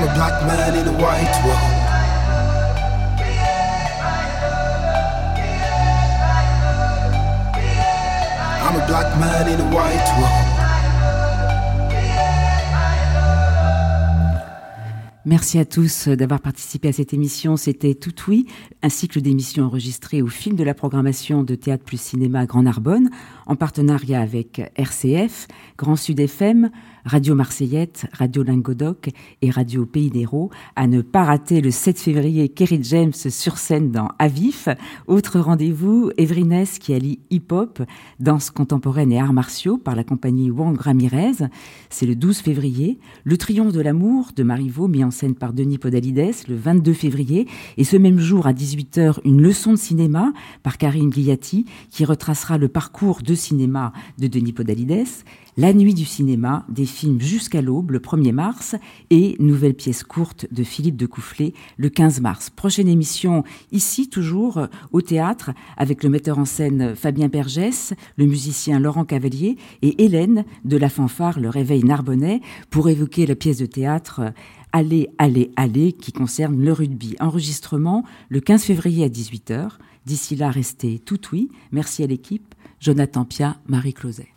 I'm 0.00 0.08
a 0.08 0.14
black 0.14 0.42
man 0.48 0.74
in 0.76 0.88
a 0.88 0.92
white 0.92 1.44
world. 1.44 1.90
Merci 15.26 15.58
à 15.58 15.66
tous 15.66 16.08
d'avoir 16.08 16.40
participé 16.40 16.88
à 16.88 16.92
cette 16.92 17.12
émission. 17.12 17.58
C'était 17.58 17.94
Tout 17.94 18.14
Oui, 18.26 18.46
un 18.82 18.88
cycle 18.88 19.20
d'émissions 19.20 19.64
enregistrées 19.64 20.22
au 20.22 20.28
film 20.28 20.56
de 20.56 20.64
la 20.64 20.72
programmation 20.72 21.42
de 21.42 21.54
Théâtre 21.54 21.84
plus 21.84 22.00
Cinéma 22.00 22.46
Grand 22.46 22.62
Narbonne, 22.62 23.10
en 23.46 23.54
partenariat 23.54 24.22
avec 24.22 24.62
RCF, 24.76 25.46
Grand 25.76 25.96
Sud 25.96 26.20
FM, 26.20 26.70
Radio 27.04 27.34
Marseillette, 27.34 28.06
Radio 28.12 28.42
Lingodoc 28.42 29.10
et 29.42 29.50
Radio 29.50 29.86
Pays 29.86 30.10
d'Hérault. 30.10 30.50
À 30.76 30.86
ne 30.86 31.00
pas 31.00 31.24
rater 31.24 31.60
le 31.60 31.70
7 31.70 31.98
février, 31.98 32.48
Kerry 32.48 32.80
James 32.82 33.12
sur 33.12 33.58
scène 33.58 33.90
dans 33.90 34.10
Avif. 34.18 34.68
Autre 35.06 35.40
rendez-vous, 35.40 36.10
Evrines 36.16 36.66
qui 36.80 36.94
allie 36.94 37.20
hip-hop, 37.30 37.82
danse 38.18 38.50
contemporaine 38.50 39.12
et 39.12 39.20
arts 39.20 39.32
martiaux 39.32 39.78
par 39.78 39.94
la 39.94 40.04
compagnie 40.04 40.50
Wang 40.50 40.78
Ramirez. 40.78 41.46
C'est 41.88 42.06
le 42.06 42.16
12 42.16 42.38
février. 42.38 42.98
Le 43.24 43.36
Triomphe 43.36 43.72
de 43.72 43.80
l'amour 43.80 44.30
de 44.34 44.42
Marivaux, 44.42 44.88
mis 44.88 45.04
en 45.04 45.10
scène 45.10 45.34
par 45.34 45.52
Denis 45.52 45.78
Podalides, 45.78 46.34
le 46.48 46.56
22 46.56 46.92
février. 46.92 47.46
Et 47.76 47.84
ce 47.84 47.96
même 47.96 48.18
jour, 48.18 48.46
à 48.46 48.52
18h, 48.52 49.18
une 49.24 49.40
leçon 49.40 49.72
de 49.72 49.78
cinéma 49.78 50.32
par 50.62 50.78
Karine 50.78 51.10
Guillati 51.10 51.66
qui 51.90 52.04
retracera 52.04 52.58
le 52.58 52.68
parcours 52.68 53.22
de 53.22 53.34
cinéma 53.34 53.92
de 54.18 54.26
Denis 54.26 54.52
Podalides. 54.52 55.06
La 55.56 55.72
nuit 55.72 55.94
du 55.94 56.04
cinéma, 56.04 56.64
des 56.68 56.86
films 56.90 57.20
jusqu'à 57.20 57.62
l'aube 57.62 57.92
le 57.92 57.98
1er 57.98 58.32
mars 58.32 58.76
et 59.10 59.36
nouvelle 59.38 59.74
pièce 59.74 60.02
courte 60.04 60.46
de 60.52 60.62
Philippe 60.62 60.96
de 60.96 61.06
Coufflet 61.06 61.54
le 61.76 61.88
15 61.88 62.20
mars. 62.20 62.50
Prochaine 62.50 62.88
émission 62.88 63.44
ici 63.72 64.08
toujours 64.08 64.66
au 64.92 65.00
théâtre 65.00 65.52
avec 65.76 66.02
le 66.02 66.10
metteur 66.10 66.38
en 66.38 66.44
scène 66.44 66.94
Fabien 66.94 67.28
Bergès, 67.28 67.94
le 68.16 68.26
musicien 68.26 68.78
Laurent 68.78 69.04
Cavalier 69.04 69.56
et 69.82 70.04
Hélène 70.04 70.44
de 70.64 70.76
la 70.76 70.88
fanfare 70.88 71.40
Le 71.40 71.48
Réveil 71.48 71.84
Narbonnais 71.84 72.40
pour 72.70 72.88
évoquer 72.88 73.26
la 73.26 73.34
pièce 73.34 73.58
de 73.58 73.66
théâtre 73.66 74.32
Allez, 74.72 75.08
allez, 75.18 75.50
allez 75.56 75.92
qui 75.92 76.12
concerne 76.12 76.62
le 76.62 76.72
rugby. 76.72 77.16
Enregistrement 77.18 78.04
le 78.28 78.40
15 78.40 78.62
février 78.62 79.04
à 79.04 79.08
18h. 79.08 79.70
D'ici 80.06 80.36
là, 80.36 80.50
restez 80.50 81.00
tout 81.00 81.20
oui. 81.32 81.50
Merci 81.72 82.04
à 82.04 82.06
l'équipe. 82.06 82.54
Jonathan 82.78 83.24
Pia, 83.24 83.58
Marie 83.66 83.94
Closet. 83.94 84.28